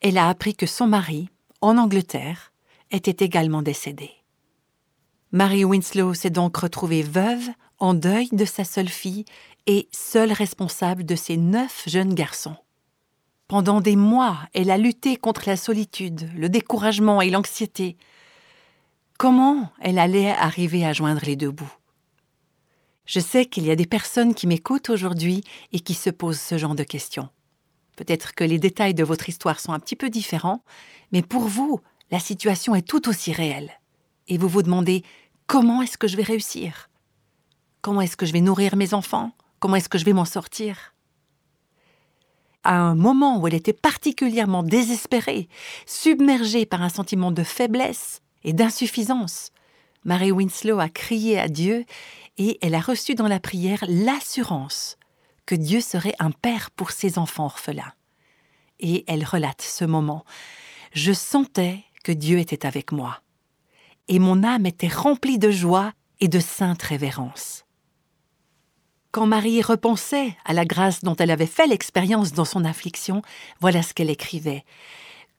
elle 0.00 0.16
a 0.16 0.30
appris 0.30 0.54
que 0.54 0.64
son 0.64 0.86
mari, 0.86 1.28
en 1.60 1.76
Angleterre, 1.76 2.50
était 2.90 3.22
également 3.22 3.60
décédé. 3.60 4.10
Marie 5.32 5.64
Winslow 5.64 6.12
s'est 6.12 6.30
donc 6.30 6.56
retrouvée 6.56 7.02
veuve, 7.02 7.48
en 7.78 7.94
deuil 7.94 8.28
de 8.32 8.44
sa 8.44 8.64
seule 8.64 8.88
fille 8.88 9.24
et 9.66 9.88
seule 9.92 10.32
responsable 10.32 11.04
de 11.04 11.14
ses 11.14 11.36
neuf 11.36 11.84
jeunes 11.86 12.14
garçons. 12.14 12.56
Pendant 13.46 13.80
des 13.80 13.94
mois, 13.94 14.40
elle 14.54 14.72
a 14.72 14.76
lutté 14.76 15.16
contre 15.16 15.42
la 15.46 15.56
solitude, 15.56 16.28
le 16.36 16.48
découragement 16.48 17.22
et 17.22 17.30
l'anxiété. 17.30 17.96
Comment 19.18 19.70
elle 19.80 20.00
allait 20.00 20.30
arriver 20.30 20.84
à 20.84 20.92
joindre 20.92 21.22
les 21.24 21.36
deux 21.36 21.50
bouts? 21.52 21.72
Je 23.06 23.20
sais 23.20 23.46
qu'il 23.46 23.64
y 23.64 23.70
a 23.70 23.76
des 23.76 23.86
personnes 23.86 24.34
qui 24.34 24.48
m'écoutent 24.48 24.90
aujourd'hui 24.90 25.44
et 25.72 25.78
qui 25.78 25.94
se 25.94 26.10
posent 26.10 26.40
ce 26.40 26.58
genre 26.58 26.74
de 26.74 26.84
questions. 26.84 27.28
Peut-être 27.96 28.34
que 28.34 28.44
les 28.44 28.58
détails 28.58 28.94
de 28.94 29.04
votre 29.04 29.28
histoire 29.28 29.60
sont 29.60 29.72
un 29.72 29.78
petit 29.78 29.96
peu 29.96 30.10
différents, 30.10 30.64
mais 31.12 31.22
pour 31.22 31.42
vous, 31.42 31.80
la 32.10 32.18
situation 32.18 32.74
est 32.74 32.86
tout 32.86 33.08
aussi 33.08 33.32
réelle. 33.32 33.80
Et 34.28 34.38
vous 34.38 34.48
vous 34.48 34.62
demandez 34.62 35.02
comment 35.50 35.82
est-ce 35.82 35.98
que 35.98 36.06
je 36.06 36.16
vais 36.16 36.22
réussir? 36.22 36.88
Comment 37.80 38.02
est-ce 38.02 38.16
que 38.16 38.24
je 38.24 38.32
vais 38.32 38.40
nourrir 38.40 38.76
mes 38.76 38.94
enfants? 38.94 39.32
Comment 39.58 39.74
est-ce 39.74 39.88
que 39.88 39.98
je 39.98 40.04
vais 40.04 40.12
m'en 40.12 40.24
sortir? 40.24 40.94
À 42.62 42.76
un 42.76 42.94
moment 42.94 43.36
où 43.36 43.48
elle 43.48 43.54
était 43.54 43.72
particulièrement 43.72 44.62
désespérée, 44.62 45.48
submergée 45.86 46.66
par 46.66 46.82
un 46.82 46.88
sentiment 46.88 47.32
de 47.32 47.42
faiblesse 47.42 48.22
et 48.44 48.52
d'insuffisance, 48.52 49.50
Mary 50.04 50.30
Winslow 50.30 50.78
a 50.78 50.88
crié 50.88 51.40
à 51.40 51.48
Dieu 51.48 51.84
et 52.38 52.58
elle 52.62 52.76
a 52.76 52.80
reçu 52.80 53.16
dans 53.16 53.26
la 53.26 53.40
prière 53.40 53.84
l'assurance 53.88 54.98
que 55.46 55.56
Dieu 55.56 55.80
serait 55.80 56.14
un 56.20 56.30
père 56.30 56.70
pour 56.70 56.92
ses 56.92 57.18
enfants 57.18 57.46
orphelins. 57.46 57.92
Et 58.78 59.02
elle 59.08 59.24
relate 59.24 59.62
ce 59.62 59.84
moment. 59.84 60.24
Je 60.92 61.12
sentais 61.12 61.82
que 62.04 62.12
Dieu 62.12 62.38
était 62.38 62.66
avec 62.66 62.92
moi. 62.92 63.20
Et 64.10 64.18
mon 64.18 64.42
âme 64.42 64.66
était 64.66 64.88
remplie 64.88 65.38
de 65.38 65.52
joie 65.52 65.92
et 66.18 66.26
de 66.26 66.40
sainte 66.40 66.82
révérence. 66.82 67.64
Quand 69.12 69.26
Marie 69.26 69.62
repensait 69.62 70.36
à 70.44 70.52
la 70.52 70.64
grâce 70.64 71.04
dont 71.04 71.14
elle 71.14 71.30
avait 71.30 71.46
fait 71.46 71.68
l'expérience 71.68 72.32
dans 72.32 72.44
son 72.44 72.64
affliction, 72.64 73.22
voilà 73.60 73.82
ce 73.82 73.94
qu'elle 73.94 74.10
écrivait. 74.10 74.64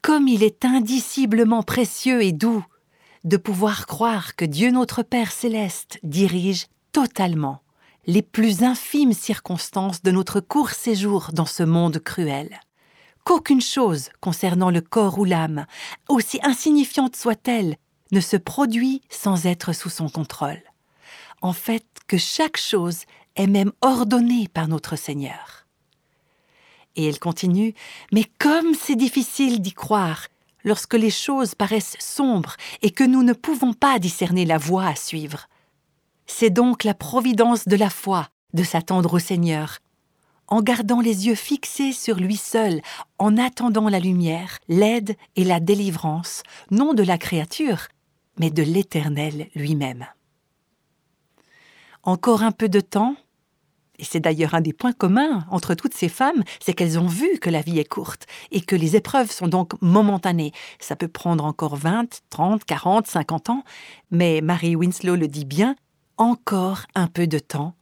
Comme 0.02 0.30
il 0.30 0.42
est 0.42 0.64
indiciblement 0.64 1.64
précieux 1.64 2.24
et 2.24 2.32
doux 2.32 2.64
de 3.26 3.36
pouvoir 3.36 3.88
croire 3.88 4.38
que 4.38 4.46
Dieu 4.46 4.72
notre 4.72 5.04
Père 5.04 5.34
céleste 5.34 6.00
dirige 6.04 6.68
totalement 6.94 7.62
les 8.08 8.22
plus 8.22 8.64
infimes 8.64 9.14
circonstances 9.14 10.02
de 10.02 10.12
notre 10.12 10.40
court 10.40 10.72
séjour 10.72 11.32
dans 11.34 11.46
ce 11.46 11.64
monde 11.64 12.00
cruel. 12.00 12.62
Qu'aucune 13.26 13.62
chose 13.62 14.10
concernant 14.22 14.72
le 14.72 14.82
corps 14.82 15.20
ou 15.20 15.26
l'âme, 15.26 15.66
aussi 16.08 16.40
insignifiante 16.42 17.18
soit-elle, 17.18 17.76
ne 18.12 18.20
se 18.20 18.38
produit 18.38 19.02
sans 19.10 19.46
être 19.46 19.74
sous 19.74 19.90
son 19.90 20.10
contrôle. 20.10 20.62
En 21.42 21.54
fait, 21.54 21.86
que 22.08 22.18
chaque 22.18 22.58
chose 22.58 23.06
est 23.36 23.48
même 23.48 23.72
ordonnée 23.82 24.48
par 24.48 24.68
notre 24.68 24.96
Seigneur. 24.96 25.66
Et 26.96 27.08
elle 27.08 27.20
continue 27.20 27.74
Mais 28.12 28.26
comme 28.38 28.74
c'est 28.74 28.96
difficile 28.96 29.62
d'y 29.62 29.74
croire 29.74 30.28
lorsque 30.64 30.94
les 30.94 31.10
choses 31.10 31.56
paraissent 31.56 31.98
sombres 32.00 32.56
et 32.82 32.92
que 32.92 33.04
nous 33.04 33.24
ne 33.24 33.34
pouvons 33.34 33.74
pas 33.74 34.00
discerner 34.00 34.46
la 34.46 34.58
voie 34.58 34.86
à 34.86 34.96
suivre. 34.96 35.48
C'est 36.28 36.50
donc 36.50 36.84
la 36.84 36.94
providence 36.94 37.68
de 37.68 37.76
la 37.76 37.90
foi 37.90 38.30
de 38.54 38.64
s'attendre 38.64 39.14
au 39.14 39.20
Seigneur, 39.20 39.80
en 40.48 40.62
gardant 40.62 41.00
les 41.00 41.28
yeux 41.28 41.36
fixés 41.36 41.94
sur 41.94 42.18
lui 42.18 42.36
seul, 42.36 42.82
en 43.18 43.38
attendant 43.38 43.88
la 43.88 44.00
lumière, 44.00 44.60
l'aide 44.68 45.16
et 45.38 45.46
la 45.46 45.62
délivrance, 45.62 46.44
non 46.70 46.94
de 46.94 47.04
la 47.04 47.18
créature, 47.18 47.88
mais 48.38 48.50
de 48.50 48.64
l'Éternel 48.64 49.48
lui-même. 49.56 50.06
Encore 52.04 52.44
un 52.44 52.52
peu 52.52 52.70
de 52.70 52.80
temps, 52.80 53.16
et 54.00 54.04
c'est 54.04 54.20
d'ailleurs 54.20 54.56
un 54.56 54.62
des 54.62 54.74
points 54.74 54.94
communs 54.94 55.46
entre 55.52 55.76
toutes 55.76 55.94
ces 55.94 56.10
femmes, 56.10 56.44
c'est 56.60 56.74
qu'elles 56.74 56.98
ont 56.98 57.08
vu 57.08 57.38
que 57.40 57.52
la 57.52 57.62
vie 57.62 57.78
est 57.78 57.88
courte 57.88 58.26
et 58.50 58.62
que 58.62 58.76
les 58.76 58.96
épreuves 58.96 59.32
sont 59.32 59.48
donc 59.48 59.80
momentanées. 59.82 60.52
Ça 60.80 60.96
peut 60.96 61.08
prendre 61.08 61.46
encore 61.46 61.76
20, 61.76 62.22
30, 62.32 62.66
40, 62.66 63.06
50 63.06 63.50
ans, 63.52 63.64
mais 64.10 64.42
Marie 64.42 64.76
Winslow 64.76 65.16
le 65.16 65.28
dit 65.28 65.46
bien, 65.46 65.76
encore 66.18 66.86
un 66.96 67.08
peu 67.08 67.28
de 67.28 67.38
temps, 67.38 67.76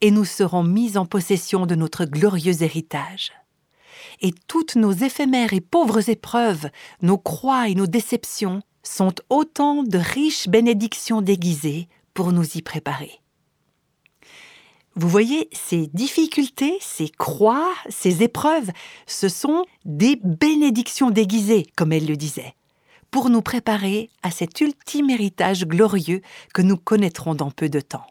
et 0.00 0.12
nous 0.12 0.24
serons 0.24 0.62
mis 0.62 0.96
en 0.96 1.06
possession 1.06 1.66
de 1.66 1.74
notre 1.74 2.04
glorieux 2.04 2.62
héritage. 2.62 3.32
Et 4.20 4.32
toutes 4.46 4.76
nos 4.76 4.92
éphémères 4.92 5.52
et 5.52 5.60
pauvres 5.60 6.08
épreuves, 6.08 6.70
nos 7.02 7.18
croix 7.18 7.68
et 7.68 7.74
nos 7.74 7.86
déceptions 7.86 8.62
sont 8.86 9.14
autant 9.30 9.82
de 9.82 9.98
riches 9.98 10.48
bénédictions 10.48 11.20
déguisées 11.20 11.88
pour 12.14 12.32
nous 12.32 12.56
y 12.56 12.62
préparer. 12.62 13.20
Vous 14.94 15.08
voyez, 15.08 15.50
ces 15.52 15.88
difficultés, 15.88 16.78
ces 16.80 17.08
croix, 17.10 17.70
ces 17.90 18.22
épreuves, 18.22 18.70
ce 19.06 19.28
sont 19.28 19.66
des 19.84 20.18
bénédictions 20.24 21.10
déguisées, 21.10 21.66
comme 21.76 21.92
elle 21.92 22.06
le 22.06 22.16
disait, 22.16 22.54
pour 23.10 23.28
nous 23.28 23.42
préparer 23.42 24.08
à 24.22 24.30
cet 24.30 24.60
ultime 24.60 25.10
héritage 25.10 25.66
glorieux 25.66 26.22
que 26.54 26.62
nous 26.62 26.78
connaîtrons 26.78 27.34
dans 27.34 27.50
peu 27.50 27.68
de 27.68 27.80
temps. 27.80 28.06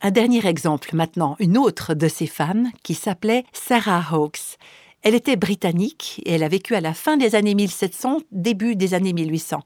Un 0.00 0.10
dernier 0.10 0.46
exemple 0.46 0.94
maintenant, 0.94 1.36
une 1.40 1.58
autre 1.58 1.94
de 1.94 2.06
ces 2.06 2.26
femmes 2.26 2.70
qui 2.82 2.94
s'appelait 2.94 3.44
Sarah 3.52 4.04
Hawkes. 4.12 4.58
Elle 5.02 5.14
était 5.14 5.36
britannique 5.36 6.22
et 6.24 6.32
elle 6.32 6.44
a 6.44 6.48
vécu 6.48 6.74
à 6.74 6.80
la 6.80 6.94
fin 6.94 7.16
des 7.16 7.34
années 7.34 7.54
1700, 7.54 8.18
début 8.30 8.76
des 8.76 8.94
années 8.94 9.12
1800. 9.12 9.60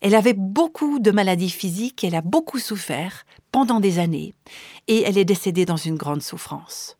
Elle 0.00 0.14
avait 0.14 0.34
beaucoup 0.34 1.00
de 1.00 1.10
maladies 1.10 1.50
physiques, 1.50 2.04
elle 2.04 2.14
a 2.14 2.20
beaucoup 2.20 2.58
souffert 2.58 3.24
pendant 3.50 3.80
des 3.80 3.98
années, 3.98 4.34
et 4.86 5.02
elle 5.02 5.18
est 5.18 5.24
décédée 5.24 5.64
dans 5.64 5.76
une 5.76 5.96
grande 5.96 6.22
souffrance. 6.22 6.97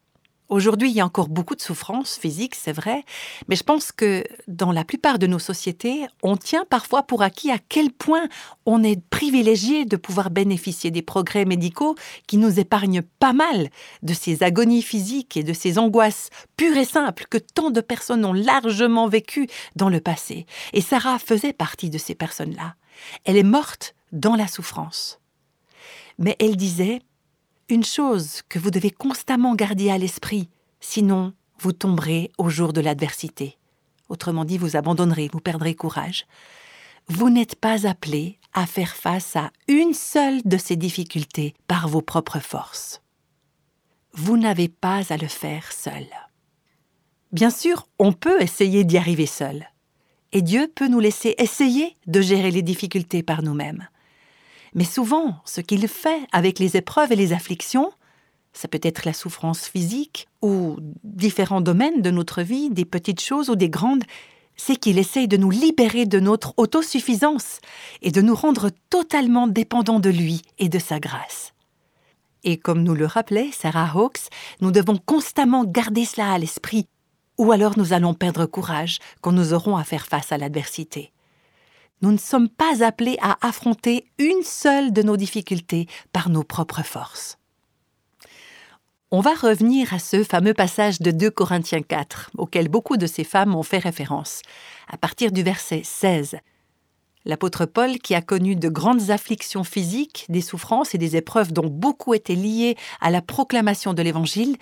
Aujourd'hui, 0.48 0.88
il 0.88 0.96
y 0.96 1.00
a 1.00 1.04
encore 1.04 1.28
beaucoup 1.28 1.54
de 1.54 1.61
souffrances 1.61 2.16
physiques, 2.16 2.54
c'est 2.54 2.72
vrai, 2.72 3.04
mais 3.48 3.56
je 3.56 3.62
pense 3.62 3.92
que 3.92 4.24
dans 4.46 4.72
la 4.72 4.82
plupart 4.82 5.18
de 5.18 5.26
nos 5.26 5.38
sociétés, 5.38 6.06
on 6.22 6.38
tient 6.38 6.64
parfois 6.64 7.02
pour 7.02 7.22
acquis 7.22 7.50
à 7.50 7.58
quel 7.58 7.92
point 7.92 8.28
on 8.64 8.82
est 8.82 8.98
privilégié 9.11 9.84
de 9.84 9.96
pouvoir 9.96 10.30
bénéficier 10.30 10.90
des 10.90 11.02
progrès 11.02 11.44
médicaux 11.44 11.96
qui 12.26 12.38
nous 12.38 12.58
épargnent 12.58 13.02
pas 13.02 13.34
mal 13.34 13.68
de 14.02 14.14
ces 14.14 14.42
agonies 14.42 14.80
physiques 14.80 15.37
et 15.37 15.42
de 15.42 15.52
ces 15.52 15.78
angoisses 15.78 16.30
pures 16.56 16.78
et 16.78 16.87
simples 16.87 17.26
que 17.28 17.38
tant 17.38 17.70
de 17.70 17.82
personnes 17.82 18.24
ont 18.24 18.32
largement 18.32 19.06
vécues 19.06 19.48
dans 19.76 19.90
le 19.90 20.00
passé. 20.00 20.46
Et 20.72 20.80
Sarah 20.80 21.18
faisait 21.18 21.52
partie 21.52 21.90
de 21.90 21.98
ces 21.98 22.14
personnes-là. 22.14 22.74
Elle 23.26 23.37
est 23.37 23.42
morte 23.42 23.94
dans 24.12 24.34
la 24.34 24.48
souffrance. 24.48 25.20
Mais 26.18 26.37
elle 26.40 26.56
disait 26.56 27.02
Une 27.70 27.85
chose 27.85 28.40
que 28.48 28.59
vous 28.59 28.70
devez 28.70 28.90
constamment 28.90 29.54
garder 29.54 29.90
à 29.90 29.98
l'esprit, 29.98 30.48
sinon 30.81 31.35
vous 31.59 31.72
tomberez 31.72 32.31
au 32.38 32.48
jour 32.48 32.72
de 32.72 32.81
l'adversité. 32.81 33.59
Autrement 34.09 34.46
dit, 34.46 34.57
vous 34.57 34.76
abandonnerez, 34.76 35.28
vous 35.31 35.40
perdrez 35.40 35.74
courage. 35.74 36.26
Vous 37.09 37.28
n'êtes 37.28 37.57
pas 37.57 37.87
appelé 37.87 38.38
à 38.54 38.64
faire 38.64 38.96
face 38.96 39.37
à 39.37 39.50
une 39.66 39.92
seule 39.92 40.40
de 40.44 40.57
ces 40.57 40.76
difficultés 40.76 41.54
par 41.66 41.88
vos 41.88 42.00
propres 42.00 42.40
forces. 42.40 43.02
Vous 44.14 44.38
n'avez 44.38 44.68
pas 44.68 45.12
à 45.12 45.18
le 45.18 45.28
faire 45.28 45.70
seul. 45.70 46.07
Bien 47.33 47.50
sûr, 47.50 47.87
on 47.98 48.14
peut 48.14 48.40
essayer 48.40 48.85
d'y 48.85 48.96
arriver 48.96 49.26
seul 49.26 49.68
et 50.33 50.40
Dieu 50.40 50.72
peut 50.74 50.88
nous 50.88 51.00
laisser 51.00 51.35
essayer 51.37 51.94
de 52.07 52.22
gérer 52.22 52.50
les 52.50 52.62
difficultés 52.62 53.22
par 53.22 53.42
nous-mêmes. 53.42 53.88
Mais 54.74 54.85
souvent, 54.85 55.37
ce 55.44 55.61
qu'il 55.61 55.87
fait 55.88 56.20
avec 56.33 56.59
les 56.59 56.76
épreuves 56.76 57.12
et 57.12 57.16
les 57.16 57.33
afflictions, 57.33 57.92
ça 58.52 58.68
peut 58.68 58.81
être 58.83 59.04
la 59.04 59.12
souffrance 59.12 59.66
physique 59.66 60.28
ou 60.42 60.76
différents 61.04 61.61
domaines 61.61 62.02
de 62.02 62.11
notre 62.11 62.42
vie, 62.42 62.70
des 62.70 62.85
petites 62.85 63.20
choses 63.20 63.50
ou 63.50 63.57
des 63.57 63.68
grandes, 63.68 64.04
c'est 64.57 64.76
qu'il 64.76 64.98
essaye 64.98 65.28
de 65.28 65.37
nous 65.37 65.50
libérer 65.50 66.07
de 66.07 66.18
notre 66.18 66.54
autosuffisance 66.57 67.61
et 68.02 68.11
de 68.11 68.20
nous 68.20 68.35
rendre 68.35 68.70
totalement 68.90 69.46
dépendants 69.46 70.00
de 70.00 70.11
lui 70.11 70.42
et 70.59 70.68
de 70.68 70.78
sa 70.78 70.98
grâce. 70.98 71.52
Et 72.44 72.57
comme 72.57 72.83
nous 72.83 72.94
le 72.94 73.07
rappelait 73.07 73.50
Sarah 73.52 73.92
Hawkes, 73.94 74.28
nous 74.61 74.70
devons 74.70 74.96
constamment 74.96 75.64
garder 75.64 76.04
cela 76.04 76.33
à 76.33 76.38
l'esprit 76.38 76.87
ou 77.38 77.52
alors 77.52 77.78
nous 77.78 77.92
allons 77.92 78.14
perdre 78.14 78.46
courage 78.46 78.98
quand 79.20 79.33
nous 79.33 79.52
aurons 79.54 79.76
à 79.76 79.85
faire 79.85 80.07
face 80.07 80.33
à 80.33 80.38
l'adversité. 80.38 81.12
Nous 82.00 82.12
ne 82.12 82.18
sommes 82.18 82.48
pas 82.48 82.84
appelés 82.84 83.16
à 83.20 83.37
affronter 83.46 84.06
une 84.18 84.42
seule 84.42 84.92
de 84.92 85.02
nos 85.02 85.16
difficultés 85.16 85.87
par 86.12 86.28
nos 86.28 86.44
propres 86.44 86.84
forces. 86.84 87.38
On 89.11 89.20
va 89.20 89.34
revenir 89.34 89.94
à 89.94 89.98
ce 89.98 90.22
fameux 90.22 90.52
passage 90.52 91.00
de 91.00 91.11
2 91.11 91.30
Corinthiens 91.30 91.80
4, 91.80 92.30
auquel 92.37 92.68
beaucoup 92.68 92.98
de 92.98 93.06
ces 93.06 93.24
femmes 93.24 93.54
ont 93.54 93.62
fait 93.62 93.78
référence, 93.78 94.42
à 94.87 94.98
partir 94.98 95.32
du 95.32 95.42
verset 95.42 95.80
16. 95.82 96.37
L'apôtre 97.24 97.66
Paul, 97.66 97.98
qui 97.98 98.14
a 98.14 98.22
connu 98.22 98.54
de 98.54 98.68
grandes 98.68 99.11
afflictions 99.11 99.64
physiques, 99.64 100.26
des 100.28 100.40
souffrances 100.40 100.94
et 100.94 100.98
des 100.98 101.16
épreuves 101.16 101.52
dont 101.52 101.66
beaucoup 101.66 102.14
étaient 102.14 102.34
liées 102.34 102.76
à 103.00 103.11
la 103.11 103.22
proclamation 103.22 103.92
de 103.92 104.02
l'Évangile, 104.02 104.56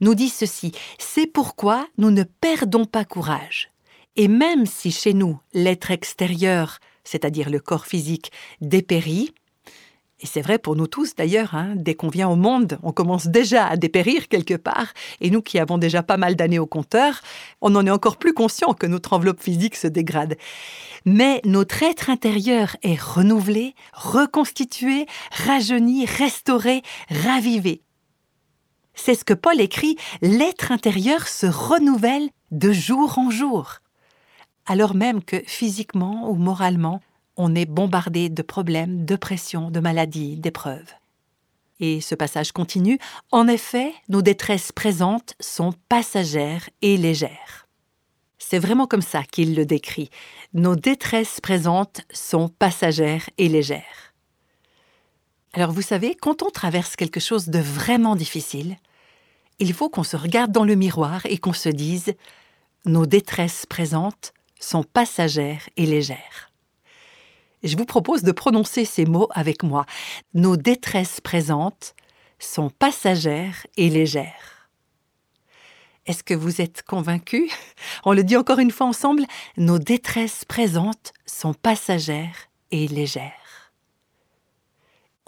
nous 0.00 0.14
dit 0.14 0.28
ceci. 0.28 0.72
C'est 0.98 1.26
pourquoi 1.26 1.86
nous 1.98 2.10
ne 2.10 2.22
perdons 2.22 2.86
pas 2.86 3.04
courage. 3.04 3.70
Et 4.18 4.26
même 4.26 4.66
si 4.66 4.90
chez 4.90 5.14
nous 5.14 5.38
l'être 5.54 5.92
extérieur, 5.92 6.80
c'est-à-dire 7.04 7.50
le 7.50 7.60
corps 7.60 7.86
physique, 7.86 8.32
dépérit, 8.60 9.32
et 10.20 10.26
c'est 10.26 10.42
vrai 10.42 10.58
pour 10.58 10.74
nous 10.74 10.88
tous 10.88 11.14
d'ailleurs, 11.14 11.54
hein, 11.54 11.74
dès 11.76 11.94
qu'on 11.94 12.08
vient 12.08 12.28
au 12.28 12.34
monde, 12.34 12.80
on 12.82 12.90
commence 12.90 13.28
déjà 13.28 13.68
à 13.68 13.76
dépérir 13.76 14.26
quelque 14.26 14.54
part, 14.54 14.92
et 15.20 15.30
nous 15.30 15.40
qui 15.40 15.60
avons 15.60 15.78
déjà 15.78 16.02
pas 16.02 16.16
mal 16.16 16.34
d'années 16.34 16.58
au 16.58 16.66
compteur, 16.66 17.20
on 17.60 17.76
en 17.76 17.86
est 17.86 17.90
encore 17.90 18.16
plus 18.16 18.34
conscient 18.34 18.74
que 18.74 18.88
notre 18.88 19.12
enveloppe 19.12 19.40
physique 19.40 19.76
se 19.76 19.86
dégrade. 19.86 20.36
Mais 21.04 21.40
notre 21.44 21.84
être 21.84 22.10
intérieur 22.10 22.76
est 22.82 23.00
renouvelé, 23.00 23.76
reconstitué, 23.92 25.06
rajeuni, 25.30 26.06
restauré, 26.06 26.82
ravivé. 27.08 27.82
C'est 28.94 29.14
ce 29.14 29.24
que 29.24 29.34
Paul 29.34 29.60
écrit, 29.60 29.96
l'être 30.22 30.72
intérieur 30.72 31.28
se 31.28 31.46
renouvelle 31.46 32.30
de 32.50 32.72
jour 32.72 33.16
en 33.20 33.30
jour. 33.30 33.78
Alors 34.70 34.94
même 34.94 35.24
que 35.24 35.42
physiquement 35.46 36.28
ou 36.30 36.34
moralement, 36.34 37.00
on 37.38 37.54
est 37.54 37.64
bombardé 37.64 38.28
de 38.28 38.42
problèmes, 38.42 39.06
de 39.06 39.16
pressions, 39.16 39.70
de 39.70 39.80
maladies, 39.80 40.36
d'épreuves. 40.36 40.92
Et 41.80 42.02
ce 42.02 42.14
passage 42.14 42.52
continue, 42.52 42.98
en 43.32 43.48
effet, 43.48 43.94
nos 44.10 44.20
détresses 44.20 44.70
présentes 44.70 45.34
sont 45.40 45.72
passagères 45.88 46.68
et 46.82 46.98
légères. 46.98 47.66
C'est 48.36 48.58
vraiment 48.58 48.86
comme 48.86 49.02
ça 49.02 49.22
qu'il 49.22 49.54
le 49.54 49.64
décrit. 49.64 50.10
Nos 50.52 50.76
détresses 50.76 51.40
présentes 51.40 52.02
sont 52.12 52.48
passagères 52.50 53.30
et 53.38 53.48
légères. 53.48 54.12
Alors 55.54 55.72
vous 55.72 55.82
savez, 55.82 56.14
quand 56.14 56.42
on 56.42 56.50
traverse 56.50 56.94
quelque 56.94 57.20
chose 57.20 57.48
de 57.48 57.58
vraiment 57.58 58.16
difficile, 58.16 58.76
il 59.60 59.72
faut 59.72 59.88
qu'on 59.88 60.04
se 60.04 60.16
regarde 60.16 60.52
dans 60.52 60.64
le 60.64 60.74
miroir 60.74 61.24
et 61.24 61.38
qu'on 61.38 61.54
se 61.54 61.70
dise⁇ 61.70 62.08
Nos 62.84 63.06
détresses 63.06 63.64
présentes 63.64 64.34
sont 64.58 64.82
passagères 64.82 65.68
et 65.76 65.86
légères⁇ 65.86 66.16
je 67.62 67.76
vous 67.76 67.84
propose 67.84 68.22
de 68.22 68.32
prononcer 68.32 68.84
ces 68.84 69.04
mots 69.04 69.28
avec 69.32 69.62
moi. 69.62 69.84
Nos 70.34 70.56
détresses 70.56 71.20
présentes 71.20 71.94
sont 72.38 72.70
passagères 72.70 73.66
et 73.76 73.90
légères. 73.90 74.70
Est-ce 76.06 76.22
que 76.22 76.34
vous 76.34 76.60
êtes 76.60 76.82
convaincus? 76.82 77.50
On 78.04 78.12
le 78.12 78.24
dit 78.24 78.36
encore 78.36 78.60
une 78.60 78.70
fois 78.70 78.86
ensemble, 78.86 79.24
nos 79.56 79.78
détresses 79.78 80.44
présentes 80.44 81.12
sont 81.26 81.52
passagères 81.52 82.48
et 82.70 82.86
légères. 82.86 83.47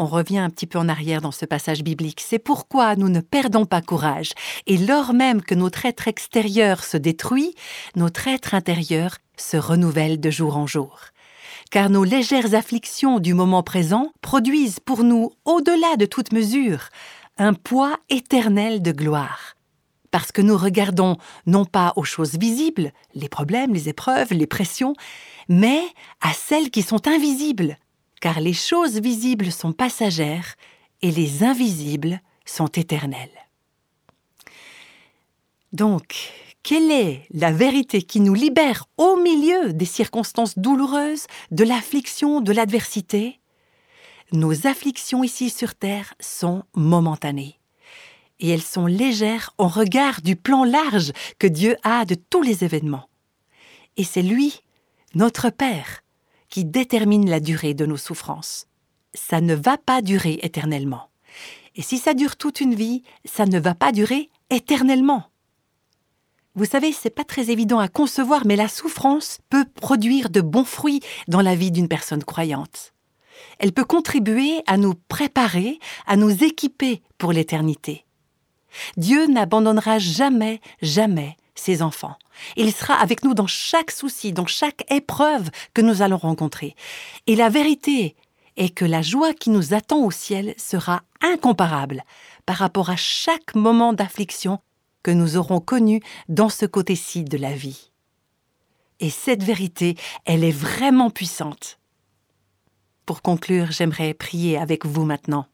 On 0.02 0.06
revient 0.06 0.38
un 0.38 0.48
petit 0.48 0.66
peu 0.66 0.78
en 0.78 0.88
arrière 0.88 1.20
dans 1.20 1.30
ce 1.30 1.44
passage 1.44 1.82
biblique. 1.82 2.22
C'est 2.26 2.38
pourquoi 2.38 2.96
nous 2.96 3.10
ne 3.10 3.20
perdons 3.20 3.66
pas 3.66 3.82
courage. 3.82 4.32
Et 4.66 4.78
lors 4.78 5.12
même 5.12 5.42
que 5.42 5.54
notre 5.54 5.84
être 5.84 6.08
extérieur 6.08 6.82
se 6.82 6.96
détruit, 6.96 7.54
notre 7.96 8.26
être 8.26 8.54
intérieur 8.54 9.18
se 9.36 9.58
renouvelle 9.58 10.18
de 10.18 10.30
jour 10.30 10.56
en 10.56 10.66
jour 10.66 10.98
car 11.70 11.88
nos 11.88 12.02
légères 12.02 12.54
afflictions 12.54 13.20
du 13.20 13.32
moment 13.32 13.62
présent 13.62 14.12
produisent 14.22 14.80
pour 14.80 15.04
nous, 15.04 15.30
au-delà 15.44 15.96
de 15.96 16.04
toute 16.04 16.32
mesure, 16.32 16.88
un 17.38 17.54
poids 17.54 17.96
éternel 18.08 18.82
de 18.82 18.90
gloire. 18.90 19.54
parce 20.10 20.32
que 20.32 20.42
nous 20.42 20.56
regardons 20.56 21.18
non 21.46 21.64
pas 21.64 21.92
aux 21.94 22.02
choses 22.02 22.36
visibles, 22.36 22.90
les 23.14 23.28
problèmes, 23.28 23.72
les 23.72 23.88
épreuves, 23.88 24.32
les 24.32 24.48
pressions, 24.48 24.94
mais 25.48 25.82
à 26.20 26.32
celles 26.32 26.70
qui 26.70 26.82
sont 26.82 27.06
invisibles, 27.06 27.76
car 28.20 28.40
les 28.40 28.52
choses 28.52 29.00
visibles 29.00 29.50
sont 29.50 29.72
passagères 29.72 30.56
et 31.02 31.10
les 31.10 31.42
invisibles 31.42 32.20
sont 32.44 32.68
éternelles. 32.68 33.28
Donc, 35.72 36.30
quelle 36.62 36.90
est 36.90 37.26
la 37.30 37.52
vérité 37.52 38.02
qui 38.02 38.20
nous 38.20 38.34
libère 38.34 38.86
au 38.98 39.16
milieu 39.16 39.72
des 39.72 39.86
circonstances 39.86 40.58
douloureuses, 40.58 41.26
de 41.50 41.64
l'affliction, 41.64 42.40
de 42.40 42.52
l'adversité? 42.52 43.40
Nos 44.32 44.66
afflictions 44.66 45.24
ici 45.24 45.48
sur 45.48 45.74
Terre 45.74 46.14
sont 46.20 46.64
momentanées. 46.74 47.58
Et 48.40 48.48
elles 48.48 48.62
sont 48.62 48.86
légères 48.86 49.52
en 49.58 49.68
regard 49.68 50.22
du 50.22 50.36
plan 50.36 50.64
large 50.64 51.12
que 51.38 51.46
Dieu 51.46 51.76
a 51.82 52.04
de 52.04 52.14
tous 52.14 52.42
les 52.42 52.64
événements. 52.64 53.08
Et 53.96 54.04
c'est 54.04 54.22
lui, 54.22 54.60
notre 55.14 55.50
Père, 55.50 56.02
qui 56.50 56.64
détermine 56.64 57.30
la 57.30 57.40
durée 57.40 57.74
de 57.74 57.86
nos 57.86 57.96
souffrances. 57.96 58.66
Ça 59.14 59.40
ne 59.40 59.54
va 59.54 59.78
pas 59.78 60.02
durer 60.02 60.38
éternellement. 60.42 61.08
Et 61.76 61.82
si 61.82 61.98
ça 61.98 62.14
dure 62.14 62.36
toute 62.36 62.60
une 62.60 62.74
vie, 62.74 63.02
ça 63.24 63.46
ne 63.46 63.58
va 63.58 63.74
pas 63.74 63.92
durer 63.92 64.28
éternellement. 64.50 65.24
Vous 66.56 66.64
savez, 66.64 66.92
c'est 66.92 67.10
pas 67.10 67.24
très 67.24 67.50
évident 67.50 67.78
à 67.78 67.88
concevoir, 67.88 68.44
mais 68.44 68.56
la 68.56 68.68
souffrance 68.68 69.38
peut 69.48 69.64
produire 69.64 70.30
de 70.30 70.40
bons 70.40 70.64
fruits 70.64 71.00
dans 71.28 71.40
la 71.40 71.54
vie 71.54 71.70
d'une 71.70 71.88
personne 71.88 72.24
croyante. 72.24 72.92
Elle 73.60 73.72
peut 73.72 73.84
contribuer 73.84 74.62
à 74.66 74.76
nous 74.76 74.94
préparer, 74.94 75.78
à 76.06 76.16
nous 76.16 76.44
équiper 76.44 77.02
pour 77.18 77.32
l'éternité. 77.32 78.04
Dieu 78.96 79.26
n'abandonnera 79.26 79.98
jamais, 79.98 80.60
jamais 80.82 81.36
ses 81.60 81.82
enfants. 81.82 82.16
Il 82.56 82.72
sera 82.72 82.94
avec 82.94 83.22
nous 83.22 83.34
dans 83.34 83.46
chaque 83.46 83.90
souci, 83.90 84.32
dans 84.32 84.46
chaque 84.46 84.90
épreuve 84.90 85.50
que 85.74 85.82
nous 85.82 86.02
allons 86.02 86.16
rencontrer. 86.16 86.74
Et 87.26 87.36
la 87.36 87.48
vérité 87.48 88.16
est 88.56 88.70
que 88.70 88.84
la 88.84 89.02
joie 89.02 89.34
qui 89.34 89.50
nous 89.50 89.74
attend 89.74 90.04
au 90.04 90.10
ciel 90.10 90.54
sera 90.56 91.02
incomparable 91.20 92.02
par 92.46 92.56
rapport 92.56 92.90
à 92.90 92.96
chaque 92.96 93.54
moment 93.54 93.92
d'affliction 93.92 94.58
que 95.02 95.10
nous 95.10 95.36
aurons 95.36 95.60
connu 95.60 96.00
dans 96.28 96.48
ce 96.48 96.66
côté-ci 96.66 97.24
de 97.24 97.38
la 97.38 97.52
vie. 97.52 97.90
Et 98.98 99.10
cette 99.10 99.42
vérité, 99.42 99.96
elle 100.26 100.44
est 100.44 100.50
vraiment 100.50 101.10
puissante. 101.10 101.78
Pour 103.06 103.22
conclure, 103.22 103.72
j'aimerais 103.72 104.14
prier 104.14 104.58
avec 104.58 104.84
vous 104.84 105.04
maintenant. 105.04 105.46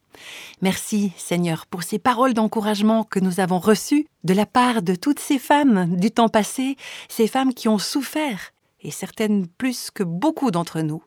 Merci 0.63 1.13
Seigneur 1.17 1.67
pour 1.67 1.83
ces 1.83 1.99
paroles 1.99 2.35
d'encouragement 2.35 3.05
que 3.05 3.21
nous 3.21 3.41
avons 3.41 3.59
reçues 3.59 4.07
de 4.25 4.35
la 4.35 4.47
part 4.47 4.83
de 4.83 4.95
toutes 4.95 5.21
ces 5.21 5.39
femmes 5.39 5.97
du 5.97 6.11
temps 6.11 6.29
passé, 6.29 6.77
ces 7.09 7.27
femmes 7.27 7.55
qui 7.55 7.69
ont 7.69 7.79
souffert, 7.79 8.53
et 8.81 8.91
certaines 8.91 9.47
plus 9.47 9.91
que 9.91 10.03
beaucoup 10.03 10.51
d'entre 10.51 10.81
nous. 10.81 11.03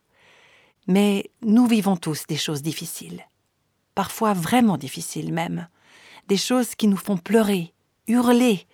Mais 0.88 1.30
nous 1.42 1.68
vivons 1.68 1.98
tous 1.98 2.26
des 2.28 2.38
choses 2.38 2.62
difficiles, 2.62 3.28
parfois 3.96 4.34
vraiment 4.34 4.78
difficiles 4.78 5.34
même, 5.34 5.68
des 6.28 6.38
choses 6.38 6.76
qui 6.76 6.88
nous 6.88 6.98
font 6.98 7.18
pleurer, 7.18 7.74
hurler, 8.08 8.66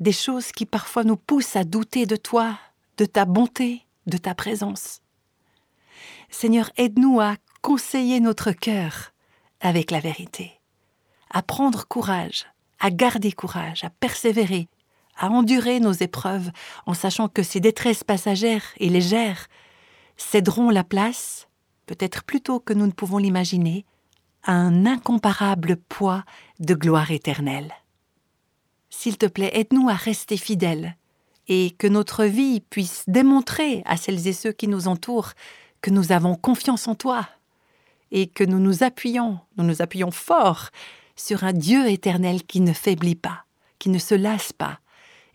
des 0.00 0.12
choses 0.12 0.52
qui 0.52 0.66
parfois 0.66 1.04
nous 1.04 1.16
poussent 1.16 1.56
à 1.56 1.64
douter 1.64 2.06
de 2.06 2.16
toi, 2.16 2.58
de 2.96 3.04
ta 3.04 3.24
bonté, 3.24 3.86
de 4.06 4.16
ta 4.16 4.34
présence. 4.34 5.00
Seigneur, 6.30 6.70
aide-nous 6.76 7.20
à 7.20 7.36
conseiller 7.62 8.20
notre 8.20 8.52
cœur 8.52 9.12
avec 9.60 9.90
la 9.90 10.00
vérité, 10.00 10.60
à 11.30 11.42
prendre 11.42 11.86
courage, 11.86 12.46
à 12.78 12.90
garder 12.90 13.32
courage, 13.32 13.84
à 13.84 13.90
persévérer, 13.90 14.68
à 15.16 15.28
endurer 15.28 15.80
nos 15.80 15.92
épreuves 15.92 16.50
en 16.86 16.94
sachant 16.94 17.28
que 17.28 17.42
ces 17.42 17.60
détresses 17.60 18.04
passagères 18.04 18.64
et 18.78 18.88
légères 18.88 19.48
céderont 20.16 20.70
la 20.70 20.84
place, 20.84 21.48
peut-être 21.86 22.24
plus 22.24 22.40
tôt 22.40 22.60
que 22.60 22.72
nous 22.72 22.86
ne 22.86 22.92
pouvons 22.92 23.18
l'imaginer, 23.18 23.84
à 24.42 24.52
un 24.52 24.86
incomparable 24.86 25.76
poids 25.76 26.24
de 26.58 26.74
gloire 26.74 27.10
éternelle. 27.10 27.72
S'il 28.88 29.18
te 29.18 29.26
plaît, 29.26 29.50
aide-nous 29.54 29.88
à 29.88 29.94
rester 29.94 30.36
fidèles 30.36 30.96
et 31.48 31.72
que 31.72 31.86
notre 31.86 32.24
vie 32.24 32.60
puisse 32.60 33.04
démontrer 33.06 33.82
à 33.84 33.96
celles 33.96 34.26
et 34.26 34.32
ceux 34.32 34.52
qui 34.52 34.68
nous 34.68 34.88
entourent 34.88 35.32
que 35.82 35.90
nous 35.90 36.12
avons 36.12 36.34
confiance 36.34 36.88
en 36.88 36.94
toi 36.94 37.28
et 38.12 38.26
que 38.26 38.44
nous 38.44 38.58
nous 38.58 38.82
appuyons, 38.82 39.38
nous 39.56 39.64
nous 39.64 39.82
appuyons 39.82 40.10
fort 40.10 40.70
sur 41.16 41.44
un 41.44 41.52
Dieu 41.52 41.88
éternel 41.88 42.44
qui 42.44 42.60
ne 42.60 42.72
faiblit 42.72 43.14
pas, 43.14 43.44
qui 43.78 43.88
ne 43.88 43.98
se 43.98 44.14
lasse 44.14 44.52
pas 44.52 44.80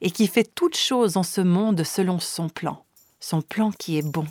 et 0.02 0.12
qui 0.12 0.28
fait 0.28 0.50
toutes 0.56 0.78
choses 0.78 1.18
en 1.18 1.24
ce 1.24 1.42
monde 1.42 1.84
selon 1.84 2.20
son 2.20 2.50
plan, 2.50 2.84
son 3.20 3.42
plan 3.42 3.72
qui 3.72 3.98
est 3.98 4.06
bon. 4.06 4.26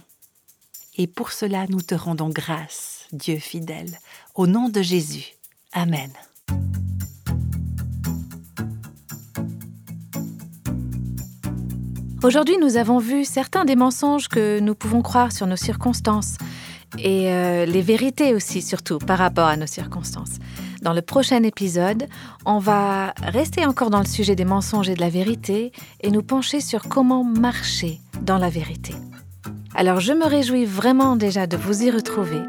Et 0.97 1.07
pour 1.07 1.33
cela 1.33 1.67
nous 1.69 1.81
te 1.81 1.95
rendons 1.95 2.29
grâce, 2.29 3.07
Dieu 3.13 3.39
fidèle, 3.39 3.99
au 4.35 4.47
nom 4.47 4.69
de 4.69 4.83
Jésus. 4.83 5.35
Amen. 5.73 6.13
Aujourd'hui, 12.23 12.57
nous 12.57 12.79
avons 12.79 13.01
vu 13.01 13.27
certains 13.27 13.67
des 13.67 13.77
mensonges 13.77 14.29
que 14.29 14.59
nous 14.59 14.75
pouvons 14.75 15.03
croire 15.03 15.31
sur 15.31 15.47
nos 15.47 15.57
circonstances 15.57 16.39
et 16.99 17.33
euh, 17.33 17.67
les 17.67 17.83
vérités 17.83 18.35
aussi, 18.35 18.63
surtout 18.63 18.99
par 18.99 19.19
rapport 19.19 19.47
à 19.47 19.57
nos 19.57 19.67
circonstances. 19.67 20.39
Dans 20.83 20.93
le 20.93 21.03
prochain 21.03 21.43
épisode, 21.43 22.07
on 22.45 22.59
va 22.59 23.15
rester 23.23 23.65
encore 23.65 23.91
dans 23.91 24.01
le 24.01 24.07
sujet 24.07 24.37
des 24.37 24.45
mensonges 24.45 24.91
et 24.91 24.95
de 24.95 25.01
la 25.01 25.09
vérité 25.09 25.73
et 26.03 26.11
nous 26.11 26.23
pencher 26.23 26.61
sur 26.61 26.89
comment 26.89 27.25
marcher 27.25 28.01
dans 28.23 28.39
la 28.39 28.51
vérité. 28.51 28.95
Alors 29.75 30.01
je 30.01 30.13
me 30.13 30.27
réjouis 30.27 30.67
vraiment 30.67 31.17
déjà 31.17 31.47
de 31.47 31.57
vous 31.57 31.83
y 31.83 31.91
retrouver 31.91 32.41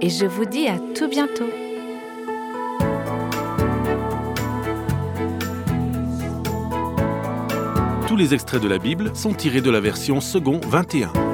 et 0.00 0.10
je 0.10 0.26
vous 0.26 0.44
dis 0.44 0.66
à 0.66 0.78
tout 0.94 1.08
bientôt. 1.08 1.48
Tous 8.08 8.16
les 8.16 8.34
extraits 8.34 8.62
de 8.62 8.68
la 8.68 8.78
Bible 8.78 9.10
sont 9.14 9.32
tirés 9.34 9.60
de 9.60 9.70
la 9.70 9.80
version 9.80 10.20
second 10.20 10.60
21. 10.68 11.33